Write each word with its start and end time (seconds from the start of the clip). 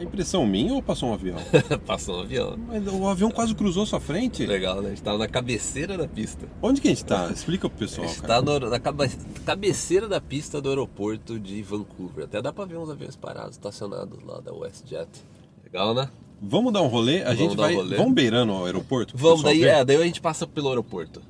É 0.00 0.04
impressão 0.04 0.46
minha 0.46 0.72
ou 0.72 0.82
passou 0.82 1.10
um 1.10 1.12
avião? 1.12 1.36
Passou 1.86 2.16
um 2.16 2.20
avião. 2.22 2.56
Mas 2.66 2.86
o 2.86 3.06
avião 3.06 3.30
quase 3.30 3.54
cruzou 3.54 3.84
sua 3.84 4.00
frente. 4.00 4.46
Legal, 4.46 4.80
né? 4.80 4.86
A 4.86 4.90
gente 4.90 5.02
tava 5.02 5.18
na 5.18 5.28
cabeceira 5.28 5.98
da 5.98 6.08
pista. 6.08 6.48
Onde 6.62 6.80
que 6.80 6.88
a 6.88 6.90
gente 6.90 7.04
tá? 7.04 7.30
Explica 7.30 7.68
pro 7.68 7.76
A 7.76 7.80
pessoal, 7.80 8.08
gente 8.08 8.22
cara. 8.22 8.42
tá 8.42 8.58
no- 8.60 8.70
na 8.70 8.80
cabe- 8.80 9.10
cabeceira 9.44 10.08
da 10.08 10.18
pista 10.18 10.58
do 10.58 10.70
aeroporto 10.70 11.38
de 11.38 11.60
Vancouver. 11.62 12.24
Até 12.24 12.40
dá 12.40 12.50
pra 12.50 12.64
ver 12.64 12.78
uns 12.78 12.88
aviões 12.88 13.14
parados, 13.14 13.52
estacionados 13.52 14.18
lá 14.24 14.40
da 14.40 14.54
WestJet. 14.54 15.06
Legal, 15.62 15.94
né? 15.94 16.08
Vamos 16.40 16.72
dar 16.72 16.80
um 16.80 16.86
rolê? 16.86 17.20
A 17.20 17.24
Vamos 17.26 17.38
gente 17.38 17.56
dar 17.56 17.62
um 17.64 17.66
vai. 17.66 17.74
rolê. 17.74 17.96
Vamos 17.98 18.14
beirando 18.14 18.52
o 18.54 18.64
aeroporto? 18.64 19.12
Vamos, 19.14 19.42
daí, 19.42 19.62
é, 19.64 19.84
daí 19.84 19.96
a 19.98 20.04
gente 20.06 20.22
passa 20.22 20.46
pelo 20.46 20.70
aeroporto. 20.70 21.20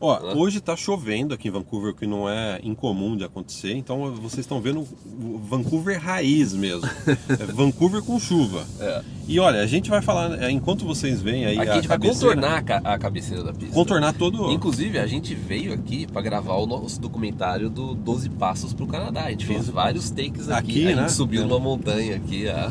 Ó, 0.00 0.20
né? 0.20 0.32
hoje 0.34 0.60
tá 0.60 0.76
chovendo 0.76 1.32
aqui 1.34 1.48
em 1.48 1.50
Vancouver, 1.50 1.92
o 1.92 1.94
que 1.94 2.06
não 2.06 2.28
é 2.28 2.60
incomum 2.62 3.16
de 3.16 3.24
acontecer. 3.24 3.72
Então 3.74 4.12
vocês 4.14 4.40
estão 4.40 4.60
vendo 4.60 4.80
o 5.06 5.38
Vancouver 5.38 6.00
raiz 6.00 6.52
mesmo. 6.52 6.88
É 7.28 7.46
Vancouver 7.52 8.02
com 8.02 8.18
chuva. 8.18 8.64
É. 8.80 9.02
E 9.26 9.40
olha, 9.40 9.60
a 9.60 9.66
gente 9.66 9.88
vai 9.88 10.02
falar, 10.02 10.42
é, 10.42 10.50
enquanto 10.50 10.84
vocês 10.84 11.20
veem 11.22 11.46
aí 11.46 11.58
Aqui 11.58 11.68
a, 11.68 11.72
a 11.72 11.76
gente 11.76 11.88
vai 11.88 11.98
cabeceira, 11.98 12.34
contornar 12.34 12.58
a, 12.58 12.62
ca- 12.62 12.82
a 12.84 12.98
cabeceira 12.98 13.42
da 13.42 13.52
pista. 13.52 13.74
contornar 13.74 14.12
todo. 14.12 14.50
Inclusive, 14.50 14.98
a 14.98 15.06
gente 15.06 15.34
veio 15.34 15.72
aqui 15.72 16.06
pra 16.06 16.20
gravar 16.20 16.54
o 16.56 16.66
nosso 16.66 17.00
documentário 17.00 17.70
do 17.70 17.94
12 17.94 18.28
Passos 18.30 18.72
pro 18.74 18.86
Canadá. 18.86 19.24
A 19.24 19.30
gente 19.30 19.46
fez 19.46 19.60
12 19.60 19.72
vários 19.72 20.10
takes 20.10 20.48
aqui. 20.50 20.70
Aqui, 20.70 20.86
a 20.86 20.90
gente 20.90 21.00
né? 21.00 21.08
subiu 21.08 21.42
É. 21.42 21.44
numa 21.46 21.58
montanha 21.58 22.16
aqui. 22.16 22.48
A... 22.48 22.70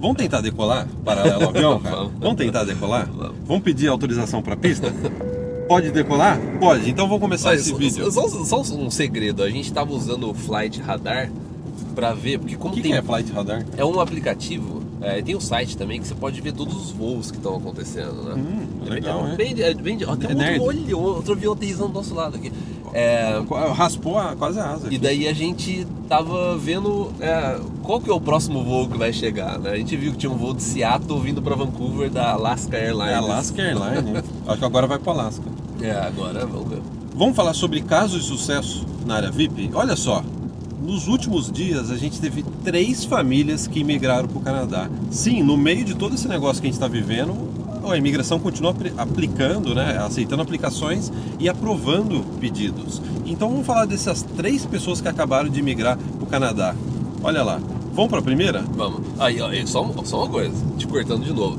Vamos 0.00 0.16
tentar 0.16 0.40
decolar 0.40 0.88
paralelo 1.04 1.42
ao 1.44 1.48
avião, 1.50 1.78
cara? 1.82 1.96
Vamos. 1.96 2.12
Vamos 2.18 2.36
tentar 2.36 2.64
decolar? 2.64 3.06
Vamos. 3.12 3.36
Vamos 3.46 3.62
pedir 3.62 3.88
autorização 3.88 4.40
para 4.42 4.56
pista? 4.56 4.90
Pode 5.70 5.92
decolar? 5.92 6.36
Pode. 6.58 6.90
Então 6.90 7.06
vamos 7.06 7.20
começar 7.20 7.50
Olha, 7.50 7.56
esse 7.58 7.70
só, 7.70 7.76
vídeo. 7.76 8.10
só- 8.10 8.28
só 8.28 8.60
um 8.74 8.90
segredo. 8.90 9.40
A 9.44 9.48
gente 9.48 9.72
tava 9.72 9.92
usando 9.92 10.28
o 10.28 10.34
Flight 10.34 10.80
Radar 10.80 11.30
pra 11.94 12.12
ver, 12.12 12.40
porque 12.40 12.56
O 12.56 12.58
como 12.58 12.74
que, 12.74 12.82
tem 12.82 12.90
que 12.90 12.98
é 12.98 13.02
Flight 13.02 13.30
Radar? 13.30 13.64
É 13.76 13.84
um 13.84 14.00
aplicativo, 14.00 14.82
é, 15.00 15.22
tem 15.22 15.36
um 15.36 15.40
site 15.40 15.76
também 15.76 16.00
que 16.00 16.08
você 16.08 16.14
pode 16.16 16.40
ver 16.40 16.52
todos 16.54 16.74
os 16.74 16.90
voos 16.90 17.30
que 17.30 17.36
estão 17.36 17.54
acontecendo, 17.54 18.14
né? 18.20 18.34
Hum, 18.34 18.84
legal, 18.90 19.28
é, 19.28 19.36
bem, 19.36 19.54
é, 19.62 19.72
bem, 19.72 19.96
ó, 20.04 20.16
tem 20.16 20.30
É 20.32 20.58
um 20.58 20.62
outro, 20.62 20.64
olho, 20.80 20.98
outro 20.98 21.32
avião 21.34 21.54
do 21.54 21.88
nosso 21.88 22.14
lado 22.16 22.34
aqui. 22.36 22.50
É, 22.92 23.40
Raspou 23.72 24.18
a, 24.18 24.34
quase 24.34 24.58
a 24.58 24.72
asa. 24.72 24.84
e 24.86 24.88
aqui. 24.88 24.98
daí 24.98 25.28
a 25.28 25.32
gente 25.32 25.86
tava 26.08 26.58
vendo 26.58 27.12
é, 27.20 27.60
qual 27.84 28.00
que 28.00 28.10
é 28.10 28.12
o 28.12 28.20
próximo 28.20 28.64
voo 28.64 28.88
que 28.88 28.98
vai 28.98 29.12
chegar, 29.12 29.56
né? 29.60 29.70
A 29.70 29.76
gente 29.76 29.96
viu 29.96 30.10
que 30.10 30.18
tinha 30.18 30.32
um 30.32 30.36
voo 30.36 30.52
de 30.52 30.64
Seattle 30.64 31.20
vindo 31.20 31.40
pra 31.40 31.54
Vancouver 31.54 32.10
da 32.10 32.32
Alaska 32.32 32.76
Airlines. 32.76 33.12
É 33.12 33.14
Alaska 33.14 33.62
Airlines. 33.62 34.02
né? 34.04 34.22
Acho 34.48 34.58
que 34.58 34.64
agora 34.64 34.88
vai 34.88 34.98
para 34.98 35.12
Alaska. 35.12 35.59
É, 35.82 35.92
agora 35.92 36.46
vamos 36.46 36.68
ver. 36.68 36.82
Vamos 37.14 37.36
falar 37.36 37.54
sobre 37.54 37.80
casos 37.80 38.22
de 38.22 38.28
sucesso 38.28 38.86
na 39.06 39.16
área 39.16 39.30
VIP? 39.30 39.70
Olha 39.74 39.96
só, 39.96 40.22
nos 40.82 41.08
últimos 41.08 41.50
dias 41.50 41.90
a 41.90 41.96
gente 41.96 42.20
teve 42.20 42.42
três 42.64 43.04
famílias 43.04 43.66
que 43.66 43.82
migraram 43.84 44.28
para 44.28 44.38
o 44.38 44.40
Canadá. 44.42 44.88
Sim, 45.10 45.42
no 45.42 45.56
meio 45.56 45.84
de 45.84 45.94
todo 45.94 46.14
esse 46.14 46.28
negócio 46.28 46.60
que 46.60 46.68
a 46.68 46.70
gente 46.70 46.74
está 46.80 46.88
vivendo, 46.88 47.34
a 47.88 47.96
imigração 47.96 48.38
continua 48.38 48.70
apli- 48.72 48.92
aplicando, 48.96 49.74
né, 49.74 49.98
aceitando 49.98 50.42
aplicações 50.42 51.10
e 51.38 51.48
aprovando 51.48 52.22
pedidos. 52.38 53.00
Então 53.26 53.48
vamos 53.50 53.66
falar 53.66 53.86
dessas 53.86 54.22
três 54.22 54.64
pessoas 54.66 55.00
que 55.00 55.08
acabaram 55.08 55.48
de 55.48 55.62
migrar 55.62 55.96
para 55.96 56.24
o 56.24 56.26
Canadá. 56.26 56.74
Olha 57.22 57.42
lá, 57.42 57.60
vamos 57.94 58.10
para 58.10 58.18
a 58.20 58.22
primeira? 58.22 58.62
Vamos. 58.74 59.00
Aí, 59.18 59.40
ó, 59.40 59.50
só, 59.66 59.90
só 60.04 60.18
uma 60.24 60.28
coisa, 60.28 60.54
te 60.78 60.86
cortando 60.86 61.24
de 61.24 61.32
novo. 61.32 61.58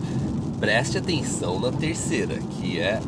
Preste 0.59 0.97
atenção 0.99 1.59
na 1.59 1.71
terceira, 1.71 2.35
que 2.59 2.79
é 2.79 2.99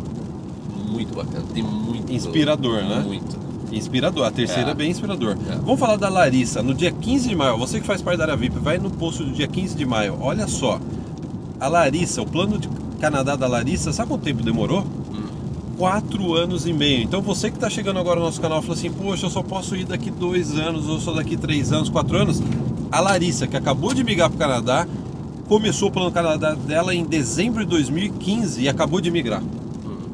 muito 0.94 1.16
bacana. 1.16 1.46
Tem 1.54 1.64
muito. 1.64 2.12
Inspirador, 2.12 2.84
né? 2.84 3.04
Muito. 3.06 3.38
Inspirador, 3.72 4.26
a 4.26 4.32
terceira 4.32 4.70
é, 4.70 4.72
É. 4.72 4.76
bem 4.76 4.92
inspirador. 4.92 5.36
É. 5.50 5.56
Vamos 5.56 5.80
falar 5.80 5.96
da 5.98 6.08
Larissa, 6.08 6.62
no 6.62 6.74
dia 6.74 6.92
15 6.92 7.28
de 7.30 7.36
maio, 7.36 7.58
você 7.58 7.80
que 7.80 7.86
faz 7.88 8.02
parte 8.02 8.18
da 8.20 8.26
área 8.26 8.36
VIP, 8.38 8.60
vai 8.60 8.78
no 8.78 8.90
posto 8.92 9.24
do 9.24 9.32
dia 9.32 9.48
15 9.48 9.76
de 9.76 9.86
maio, 9.86 10.18
olha 10.22 10.48
só, 10.48 10.80
a 11.60 11.68
Larissa, 11.68 12.22
o 12.22 12.26
plano 12.26 12.58
de 12.60 12.70
Canadá 13.00 13.36
da 13.36 13.48
Larissa, 13.48 13.92
sabe 13.92 14.10
quanto 14.10 14.22
tempo 14.24 14.44
demorou? 14.44 14.82
Hum. 14.82 15.24
Quatro 15.78 16.36
anos 16.36 16.68
e 16.68 16.74
meio. 16.74 17.02
Então 17.04 17.22
você 17.22 17.50
que 17.50 17.58
está 17.58 17.70
chegando 17.70 17.98
agora 18.00 18.20
no 18.20 18.28
nosso 18.28 18.40
canal 18.40 18.62
fala 18.62 18.76
assim, 18.76 18.92
poxa, 18.92 19.26
eu 19.26 19.30
só 19.32 19.42
posso 19.42 19.76
ir 19.76 19.86
daqui 19.86 20.12
dois 20.12 20.56
anos, 20.58 20.88
ou 20.88 21.00
só 21.00 21.12
daqui 21.12 21.36
três 21.36 21.72
anos, 21.74 21.90
quatro 21.90 22.16
anos. 22.16 22.42
A 22.92 23.00
Larissa, 23.00 23.48
que 23.48 23.58
acabou 23.58 23.92
de 23.92 24.04
migrar 24.04 24.30
para 24.30 24.36
o 24.36 24.40
Canadá, 24.40 24.88
começou 25.48 25.90
o 25.90 25.92
plano 25.92 26.12
Canadá 26.12 26.54
dela 26.54 26.94
em 26.94 27.04
dezembro 27.04 27.64
de 27.66 27.72
2015 27.72 28.62
e 28.62 28.70
acabou 28.70 29.02
de 29.02 29.10
migrar. 29.10 29.42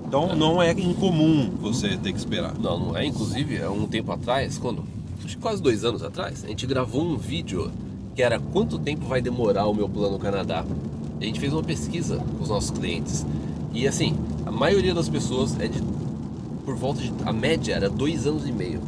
Então 0.09 0.36
não 0.36 0.59
é 0.59 0.72
incomum 0.72 1.52
você 1.62 1.90
ter 1.90 2.12
que 2.12 2.18
esperar. 2.18 2.58
Não, 2.58 2.80
não 2.80 2.97
é. 2.97 3.06
Inclusive, 3.06 3.62
há 3.62 3.70
um 3.70 3.86
tempo 3.86 4.12
atrás, 4.12 4.58
quando. 4.58 4.84
Acho 5.24 5.36
que 5.36 5.42
quase 5.42 5.62
dois 5.62 5.86
anos 5.86 6.02
atrás, 6.02 6.44
a 6.44 6.47
gente 6.47 6.66
gravou 6.66 7.03
um 7.03 7.16
vídeo 7.16 7.72
que 8.16 8.24
era 8.24 8.40
quanto 8.40 8.80
tempo 8.80 9.06
vai 9.06 9.22
demorar 9.22 9.68
o 9.68 9.74
meu 9.74 9.88
plano 9.88 10.18
Canadá. 10.18 10.66
A 11.22 11.24
gente 11.24 11.40
fez 11.40 11.53
uma 11.53 11.62
pesquisa 11.62 12.18
com 12.18 12.44
os 12.44 12.50
nossos 12.50 12.72
clientes. 12.72 13.24
E 13.72 13.88
assim, 13.88 14.18
a 14.48 14.52
maioria 14.52 14.96
das 14.96 15.08
pessoas 15.08 15.56
é 15.59 15.68
de. 15.68 15.80
Por 16.66 16.75
volta 16.75 17.02
de. 17.02 17.14
A 17.24 17.31
média 17.31 17.75
era 17.75 17.88
dois 17.88 18.25
anos 18.25 18.48
e 18.48 18.52
meio. 18.52 18.81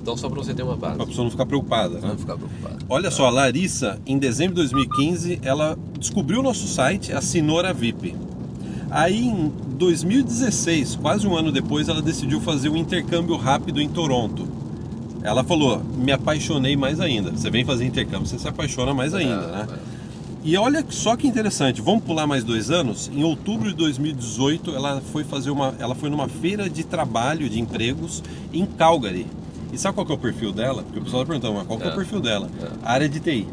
Então 0.00 0.16
só 0.16 0.28
pra 0.28 0.40
você 0.40 0.54
ter 0.54 0.62
uma 0.62 0.76
base. 0.76 0.94
Para 0.94 1.02
a 1.02 1.08
pessoa 1.08 1.24
não 1.24 1.32
ficar 1.32 1.46
preocupada, 1.46 1.98
né? 1.98 2.06
não 2.06 2.16
ficar 2.16 2.36
preocupado. 2.36 2.84
Olha 2.88 3.10
só, 3.10 3.26
a 3.26 3.30
Larissa, 3.30 4.00
em 4.06 4.18
dezembro 4.18 4.54
de 4.54 4.60
2015, 4.60 5.40
ela 5.42 5.76
descobriu 5.98 6.38
o 6.38 6.42
nosso 6.44 6.68
site, 6.68 7.12
assinou 7.12 7.58
a 7.58 7.72
VIP. 7.72 8.14
Aí 8.94 9.26
em 9.26 9.52
2016, 9.76 10.94
quase 11.02 11.26
um 11.26 11.36
ano 11.36 11.50
depois, 11.50 11.88
ela 11.88 12.00
decidiu 12.00 12.40
fazer 12.40 12.68
um 12.68 12.76
intercâmbio 12.76 13.36
rápido 13.36 13.80
em 13.80 13.88
Toronto. 13.88 14.46
Ela 15.20 15.42
falou: 15.42 15.82
me 15.98 16.12
apaixonei 16.12 16.76
mais 16.76 17.00
ainda. 17.00 17.32
Você 17.32 17.50
vem 17.50 17.64
fazer 17.64 17.84
intercâmbio, 17.84 18.24
você 18.28 18.38
se 18.38 18.46
apaixona 18.46 18.94
mais 18.94 19.12
ainda, 19.12 19.34
É, 19.46 19.50
né? 19.66 19.78
E 20.44 20.56
olha 20.56 20.84
só 20.90 21.16
que 21.16 21.26
interessante, 21.26 21.80
vamos 21.80 22.04
pular 22.04 22.24
mais 22.26 22.44
dois 22.44 22.70
anos. 22.70 23.10
Em 23.12 23.24
outubro 23.24 23.68
de 23.70 23.74
2018, 23.74 24.70
ela 24.76 25.02
foi 25.10 25.24
fazer 25.24 25.50
uma, 25.50 25.74
ela 25.80 25.96
foi 25.96 26.08
numa 26.08 26.28
feira 26.28 26.70
de 26.70 26.84
trabalho 26.84 27.48
de 27.50 27.58
empregos 27.58 28.22
em 28.52 28.64
Calgary. 28.64 29.26
E 29.72 29.78
sabe 29.78 29.94
qual 29.96 30.06
que 30.06 30.12
é 30.12 30.14
o 30.14 30.18
perfil 30.18 30.52
dela? 30.52 30.84
Porque 30.84 31.00
o 31.00 31.02
pessoal 31.02 31.22
está 31.22 31.32
perguntando, 31.32 31.58
mas 31.58 31.66
qual 31.66 31.78
que 31.80 31.84
é 31.86 31.88
o 31.88 31.92
É. 31.92 31.96
perfil 31.96 32.20
dela? 32.20 32.48
É. 32.62 32.68
A 32.84 32.92
área 32.92 33.08
de 33.08 33.18
TI. 33.18 33.48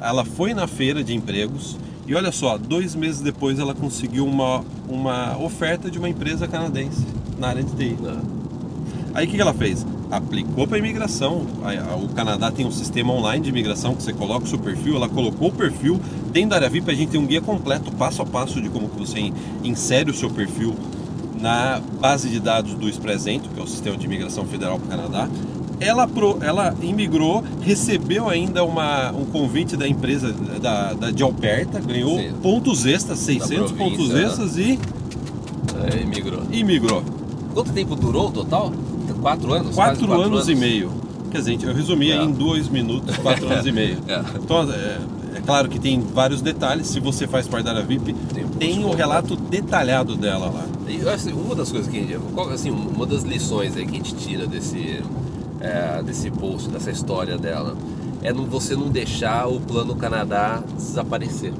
Ela 0.00 0.24
foi 0.24 0.54
na 0.54 0.66
feira 0.66 1.04
de 1.04 1.14
empregos 1.14 1.76
e 2.06 2.14
olha 2.14 2.30
só, 2.32 2.58
dois 2.58 2.94
meses 2.94 3.20
depois 3.20 3.58
ela 3.58 3.74
conseguiu 3.74 4.26
uma, 4.26 4.62
uma 4.88 5.38
oferta 5.38 5.90
de 5.90 5.98
uma 5.98 6.08
empresa 6.08 6.46
canadense 6.46 7.04
na 7.38 7.48
área 7.48 7.62
de 7.62 7.72
TI. 7.74 7.96
Aí 9.14 9.26
o 9.26 9.30
que 9.30 9.40
ela 9.40 9.54
fez? 9.54 9.86
Aplicou 10.10 10.66
para 10.66 10.78
imigração. 10.78 11.46
O 12.02 12.08
Canadá 12.14 12.50
tem 12.50 12.66
um 12.66 12.70
sistema 12.70 13.12
online 13.12 13.42
de 13.44 13.48
imigração 13.50 13.94
que 13.94 14.02
você 14.02 14.12
coloca 14.12 14.44
o 14.44 14.48
seu 14.48 14.58
perfil. 14.58 14.96
Ela 14.96 15.08
colocou 15.08 15.48
o 15.48 15.52
perfil. 15.52 16.00
Dentro 16.32 16.50
da 16.50 16.56
área 16.56 16.68
VIP 16.70 16.90
a 16.90 16.94
gente 16.94 17.10
tem 17.10 17.20
um 17.20 17.26
guia 17.26 17.40
completo, 17.40 17.90
passo 17.92 18.22
a 18.22 18.26
passo, 18.26 18.60
de 18.60 18.68
como 18.68 18.88
que 18.88 18.98
você 18.98 19.18
in- 19.18 19.32
insere 19.62 20.10
o 20.10 20.14
seu 20.14 20.30
perfil 20.30 20.74
na 21.40 21.80
base 22.00 22.28
de 22.28 22.38
dados 22.40 22.74
do 22.74 22.88
Expresento, 22.88 23.48
que 23.50 23.58
é 23.58 23.62
o 23.62 23.66
sistema 23.66 23.96
de 23.96 24.04
imigração 24.04 24.44
federal 24.44 24.78
para 24.78 24.86
o 24.86 24.88
Canadá. 24.90 25.28
Ela, 25.80 26.06
pro- 26.06 26.38
ela 26.40 26.74
imigrou, 26.80 27.42
recebeu 27.60 28.28
ainda 28.28 28.64
uma, 28.64 29.10
um 29.12 29.24
convite 29.24 29.76
da 29.76 29.86
empresa 29.88 30.32
da, 30.60 30.92
da 30.94 31.10
de 31.10 31.22
Alberta, 31.22 31.80
ganhou 31.80 32.18
Sim. 32.18 32.32
pontos 32.42 32.86
extras, 32.86 33.18
600 33.18 33.72
província, 33.72 33.76
pontos 33.76 34.08
né? 34.10 34.24
extras 34.24 34.56
e 34.56 34.78
É, 35.92 36.04
migrou. 36.04 36.42
imigrou. 36.52 37.02
Quanto 37.52 37.72
tempo 37.72 37.94
durou 37.96 38.28
o 38.28 38.30
total? 38.32 38.72
Quatro 39.20 39.52
anos? 39.52 39.74
Quatro, 39.74 40.06
Quase 40.06 40.22
anos, 40.22 40.48
e 40.48 40.54
meio. 40.54 40.90
Quer 41.30 41.38
dizer, 41.38 41.58
eu 41.64 41.74
resumi 41.74 42.10
É. 42.12 42.22
em 42.22 42.30
dois 42.30 42.68
minutos, 42.68 43.16
quatro 43.18 43.46
anos 43.48 43.66
e 43.66 43.72
meio. 43.72 43.98
É. 44.08 44.22
Então, 44.42 44.70
é, 44.72 44.98
é 45.36 45.40
claro 45.44 45.68
que 45.68 45.78
tem 45.80 46.00
vários 46.00 46.40
detalhes. 46.40 46.86
Se 46.86 47.00
você 47.00 47.26
faz 47.26 47.48
parte 47.48 47.64
da 47.64 47.72
área 47.72 47.82
VIP, 47.82 48.12
Tem 48.32 48.44
um 48.44 48.48
tem 48.50 48.84
o 48.84 48.92
relato 48.94 49.34
detalhado 49.36 50.16
dela 50.16 50.46
lá. 50.46 50.64
E, 50.88 51.06
assim, 51.08 51.32
uma 51.32 51.54
das 51.54 51.70
coisas 51.72 51.90
que 51.90 51.96
a 51.98 52.00
gente, 52.00 52.18
qual- 52.34 52.50
assim, 52.50 52.70
uma 52.70 53.04
das 53.06 53.22
lições 53.22 53.76
aí 53.76 53.84
que 53.84 53.92
a 53.92 53.96
gente 53.96 54.14
tira 54.14 54.46
desse, 54.46 55.00
é, 55.64 56.02
desse 56.02 56.30
post, 56.30 56.68
dessa 56.68 56.90
história 56.90 57.38
dela, 57.38 57.74
é 58.22 58.32
você 58.32 58.76
não 58.76 58.88
deixar 58.88 59.48
o 59.48 59.58
plano 59.58 59.96
Canadá 59.96 60.62
desaparecer. 60.76 61.52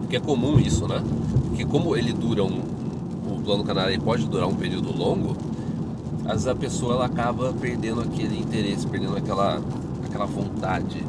Porque 0.00 0.16
é 0.16 0.20
comum 0.20 0.58
isso, 0.58 0.86
né? 0.88 1.02
Porque 1.48 1.64
como 1.64 1.96
ele 1.96 2.12
dura 2.12 2.42
um, 2.42 2.60
o 3.30 3.40
plano 3.44 3.64
Canadá 3.64 3.96
pode 4.04 4.26
durar 4.26 4.48
um 4.48 4.54
período 4.54 4.96
longo, 4.96 5.36
às 6.24 6.32
vezes 6.32 6.48
a 6.48 6.54
pessoa 6.56 6.94
ela 6.94 7.06
acaba 7.06 7.52
perdendo 7.52 8.00
aquele 8.00 8.38
interesse, 8.38 8.86
perdendo 8.86 9.16
aquela, 9.16 9.62
aquela 10.04 10.26
vontade. 10.26 11.04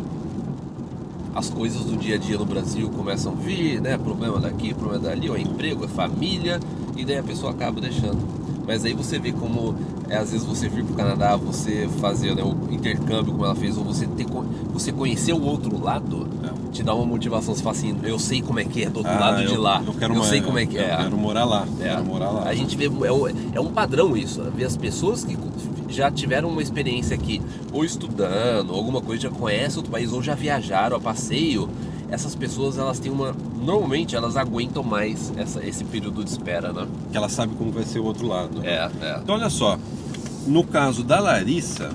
As 1.34 1.50
coisas 1.50 1.84
do 1.86 1.98
dia 1.98 2.16
a 2.16 2.18
dia 2.18 2.38
no 2.38 2.46
Brasil 2.46 2.90
começam 2.90 3.32
a 3.32 3.36
vir, 3.36 3.82
né? 3.82 3.98
Problema 3.98 4.40
daqui, 4.40 4.74
problema 4.74 5.04
dali, 5.04 5.30
ó, 5.30 5.36
emprego, 5.36 5.86
é 5.86 5.88
família, 5.88 6.60
e 6.96 7.04
daí 7.04 7.18
a 7.18 7.24
pessoa 7.24 7.52
acaba 7.52 7.82
deixando. 7.82 8.18
Mas 8.66 8.84
aí 8.84 8.94
você 8.94 9.20
vê 9.20 9.32
como 9.32 9.76
é, 10.10 10.18
às 10.18 10.32
vezes 10.32 10.46
você 10.46 10.68
vir 10.70 10.84
para 10.84 10.94
o 10.94 10.96
Canadá, 10.96 11.36
você 11.36 11.88
fazer 12.00 12.36
né, 12.36 12.44
o 12.44 12.74
intercâmbio 12.74 13.34
como 13.34 13.46
ela 13.46 13.56
fez, 13.56 13.78
ou 13.78 13.84
você 13.84 14.06
ter 14.08 14.26
você 14.72 14.92
conhecer 14.92 15.34
o 15.34 15.42
outro 15.44 15.82
lado, 15.82 16.28
te 16.72 16.84
dá 16.84 16.94
uma 16.94 17.06
motivação, 17.06 17.56
você 17.56 17.64
fala 17.64 17.76
assim, 17.76 17.98
eu 18.04 18.20
sei 18.20 18.42
como 18.42 18.60
é 18.60 18.64
que 18.66 18.84
é 18.84 18.90
do 18.90 18.98
outro 18.98 19.12
lado 19.14 19.38
Ah, 19.38 19.44
eu, 19.44 19.50
de 19.50 19.58
lá. 19.58 19.82
Eu, 19.86 19.94
quero 19.94 20.14
uma- 20.14 20.26
sei 20.26 20.42
como 20.42 20.60
é 20.60 20.66
que 20.66 20.76
eu 20.76 20.82
é. 20.84 20.96
quero 20.98 21.18
morar 21.18 21.46
lá. 21.46 21.66
É. 21.80 21.84
Quero 21.90 22.06
morar 22.06 22.30
lá. 22.30 22.44
A 22.44 22.54
gente 22.54 22.76
vê, 22.76 22.86
é 22.86 22.90
um, 23.12 23.28
é 23.54 23.60
um 23.60 23.72
padrão 23.72 24.16
isso, 24.16 24.42
né? 24.42 24.52
ver 24.56 24.66
as 24.66 24.78
pessoas 24.78 25.24
que 25.24 25.38
já 25.90 26.12
tiveram 26.12 26.50
uma 26.50 26.62
experiência 26.62 27.16
aqui, 27.16 27.42
ou 27.72 27.84
estudando, 27.84 28.72
ou 28.72 28.76
alguma 28.78 29.02
coisa, 29.02 29.24
já 29.24 29.30
conhecem 29.30 29.78
outro 29.78 29.92
país, 29.92 30.12
ou 30.12 30.22
já 30.22 30.36
viajaram 30.36 30.98
a 30.98 31.00
passeio, 31.00 31.70
essas 32.10 32.36
pessoas 32.36 32.78
elas 32.78 33.00
têm 33.00 33.12
uma. 33.12 33.36
Normalmente 33.60 34.16
elas 34.16 34.38
aguentam 34.38 34.84
mais 34.84 35.34
essa, 35.36 35.66
esse 35.66 35.84
período 35.84 36.24
de 36.24 36.30
espera, 36.30 36.72
né? 36.72 36.88
Que 37.12 37.18
ela 37.18 37.30
sabe 37.30 37.56
como 37.56 37.72
vai 37.72 37.84
ser 37.84 38.00
o 38.00 38.06
outro 38.06 38.28
lado. 38.28 38.66
É, 38.66 38.90
é. 39.02 39.20
Então 39.22 39.36
olha 39.36 39.50
só, 39.50 39.78
no 40.46 40.64
caso 40.64 41.04
da 41.04 41.20
Larissa, 41.20 41.90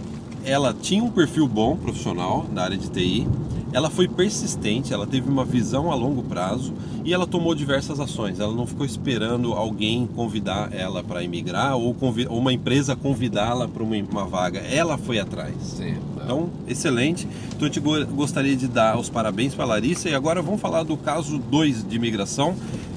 ela 0.45 0.75
tinha 0.75 1.03
um 1.03 1.11
perfil 1.11 1.49
bom 1.49 1.77
profissional 1.77 2.47
na 2.53 2.63
área 2.63 2.77
de 2.77 2.89
TI, 2.91 3.27
ela 3.73 3.89
foi 3.89 4.07
persistente, 4.07 4.93
ela 4.93 5.07
teve 5.07 5.29
uma 5.29 5.45
visão 5.45 5.91
a 5.91 5.95
longo 5.95 6.23
prazo 6.23 6.75
e 7.05 7.13
ela 7.13 7.27
tomou 7.27 7.55
diversas 7.55 7.99
ações. 7.99 8.39
Ela 8.39 8.53
não 8.53 8.67
ficou 8.67 8.85
esperando 8.85 9.53
alguém 9.55 10.07
convidar 10.07 10.73
ela 10.73 11.03
para 11.03 11.25
emigrar 11.25 11.77
ou, 11.77 11.97
ou, 12.01 12.39
uma 12.39 12.53
empresa 12.53 12.95
convidá-la 12.95 13.67
para 13.67 13.83
uma, 13.83 13.97
uma, 13.97 14.27
vaga. 14.27 14.61
Ela 14.61 14.99
foi 14.99 15.19
atrás. 15.19 15.55
Sim. 15.63 15.97
Então, 16.15 16.51
excelente. 16.69 17.27
Então, 17.49 17.67
eu 17.67 17.71
te 17.71 17.81
gostaria 17.81 18.55
de 18.55 18.69
dar 18.69 18.99
os 18.99 19.09
parabéns 19.09 19.55
para 19.55 19.65
a 19.65 19.69
Larissa 19.69 20.09
e 20.09 20.15
agora 20.15 20.43
vamos 20.43 20.61
falar 20.61 20.83
do 20.83 20.97
caso 20.97 21.39
2 21.39 21.89
de 21.89 21.97
imigração 21.97 22.55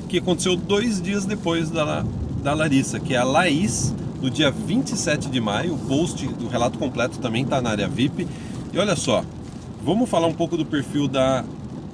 que 0.10 0.20
aconteceu 0.20 0.56
dois 0.56 1.02
dias 1.02 1.26
depois 1.26 1.70
da, 1.70 2.06
da 2.44 2.54
Larissa, 2.54 3.00
que 3.00 3.16
é 3.16 3.18
a 3.18 3.24
Laís, 3.24 3.94
no 4.22 4.30
dia 4.30 4.52
27 4.52 5.30
de 5.30 5.40
maio. 5.40 5.74
O 5.74 5.78
post 5.78 6.28
do 6.28 6.48
relato 6.48 6.78
completo 6.78 7.18
também 7.20 7.44
está 7.44 7.62
na 7.62 7.72
área 7.72 7.88
VIP. 7.88 8.28
E 8.72 8.78
olha 8.78 8.96
só, 8.96 9.24
Vamos 9.86 10.10
falar 10.10 10.26
um 10.26 10.34
pouco 10.34 10.58
do 10.58 10.66
perfil 10.66 11.08
da, 11.08 11.46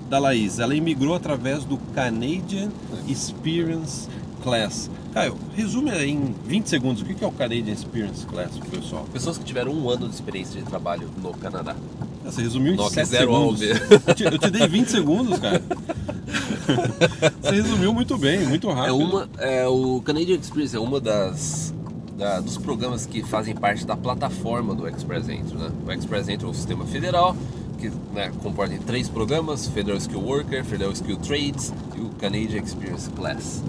da 0.09 0.17
Laís. 0.17 0.59
Ela 0.59 0.73
imigrou 0.73 1.13
através 1.13 1.65
do 1.65 1.77
Canadian 1.93 2.69
Experience 3.05 4.07
Class. 4.41 4.89
Caio, 5.13 5.35
resume 5.53 5.91
em 6.05 6.33
20 6.45 6.69
segundos 6.69 7.01
o 7.01 7.05
que 7.05 7.21
é 7.21 7.27
o 7.27 7.33
Canadian 7.33 7.73
Experience 7.73 8.25
Class, 8.25 8.51
pessoal. 8.69 9.05
Pessoas 9.11 9.37
que 9.37 9.43
tiveram 9.43 9.73
um 9.73 9.89
ano 9.89 10.07
de 10.07 10.15
experiência 10.15 10.61
de 10.61 10.65
trabalho 10.65 11.09
no 11.21 11.33
Canadá. 11.33 11.75
Você 12.23 12.41
resumiu 12.41 12.75
em 12.75 12.89
7 12.89 13.09
segundos. 13.09 13.61
Eu 13.61 14.15
te, 14.15 14.23
eu 14.23 14.39
te 14.39 14.49
dei 14.49 14.65
20 14.69 14.87
segundos, 14.87 15.37
cara. 15.37 15.61
Você 17.43 17.55
resumiu 17.55 17.93
muito 17.93 18.17
bem, 18.17 18.47
muito 18.47 18.69
rápido. 18.69 18.87
É 18.87 18.93
uma, 18.93 19.29
é, 19.37 19.67
o 19.67 20.01
Canadian 20.05 20.37
Experience 20.37 20.73
é 20.73 20.79
uma 20.79 21.01
das 21.01 21.73
da, 22.17 22.39
dos 22.39 22.57
programas 22.57 23.05
que 23.05 23.21
fazem 23.21 23.53
parte 23.53 23.85
da 23.85 23.97
plataforma 23.97 24.73
do 24.73 24.87
Express 24.87 25.27
Entry. 25.27 25.57
Né? 25.57 25.69
O 25.85 25.91
Express 25.91 26.29
Entry 26.29 26.45
é 26.45 26.49
um 26.49 26.53
sistema 26.53 26.85
federal 26.85 27.35
que 27.81 27.91
né, 28.13 28.31
comporta 28.43 28.77
três 28.85 29.09
programas: 29.09 29.65
Federal 29.67 29.97
Skill 29.97 30.21
Worker, 30.21 30.63
Federal 30.63 30.91
Skill 30.93 31.17
Trades 31.17 31.73
e 31.97 32.01
o 32.01 32.09
Canadian 32.19 32.61
Experience 32.61 33.09
Class, 33.09 33.63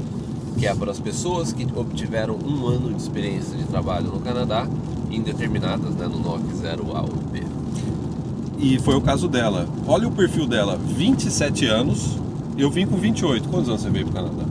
que 0.59 0.67
é 0.67 0.75
para 0.75 0.91
as 0.91 1.01
pessoas 1.01 1.53
que 1.53 1.67
obtiveram 1.75 2.37
um 2.37 2.67
ano 2.67 2.93
de 2.93 3.01
experiência 3.01 3.57
de 3.57 3.65
trabalho 3.65 4.09
no 4.09 4.21
Canadá, 4.21 4.69
indeterminadas 5.11 5.95
né, 5.95 6.07
no 6.07 6.19
NOC 6.19 6.43
0A 6.53 7.01
ou 7.01 7.17
B. 7.31 7.41
E 8.59 8.79
foi 8.81 8.95
o 8.95 9.01
caso 9.01 9.27
dela. 9.29 9.67
Olha 9.87 10.07
o 10.07 10.11
perfil 10.13 10.47
dela: 10.47 10.77
27 10.77 11.65
anos. 11.67 12.19
Eu 12.59 12.71
vim 12.71 12.87
com 12.87 12.97
28. 12.97 13.49
Quantos 13.49 13.71
anos 13.71 13.81
você 13.81 13.89
veio 13.89 14.07
para 14.07 14.23
o 14.23 14.27
Canadá? 14.27 14.45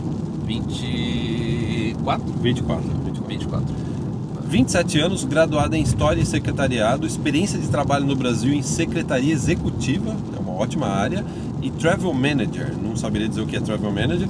24. 0.43 2.33
24. 2.41 2.83
24. 3.05 3.27
24. 3.27 3.80
27 4.51 4.99
anos, 4.99 5.23
graduada 5.23 5.77
em 5.77 5.81
História 5.81 6.21
e 6.21 6.25
Secretariado, 6.25 7.07
experiência 7.07 7.57
de 7.57 7.69
trabalho 7.69 8.05
no 8.05 8.17
Brasil 8.17 8.53
em 8.53 8.61
Secretaria 8.61 9.33
Executiva, 9.33 10.13
é 10.35 10.39
uma 10.41 10.51
ótima 10.51 10.87
área, 10.87 11.23
e 11.61 11.71
Travel 11.71 12.13
Manager, 12.13 12.75
não 12.77 12.97
saberia 12.97 13.29
dizer 13.29 13.39
o 13.39 13.47
que 13.47 13.55
é 13.55 13.61
Travel 13.61 13.89
Manager, 13.89 14.27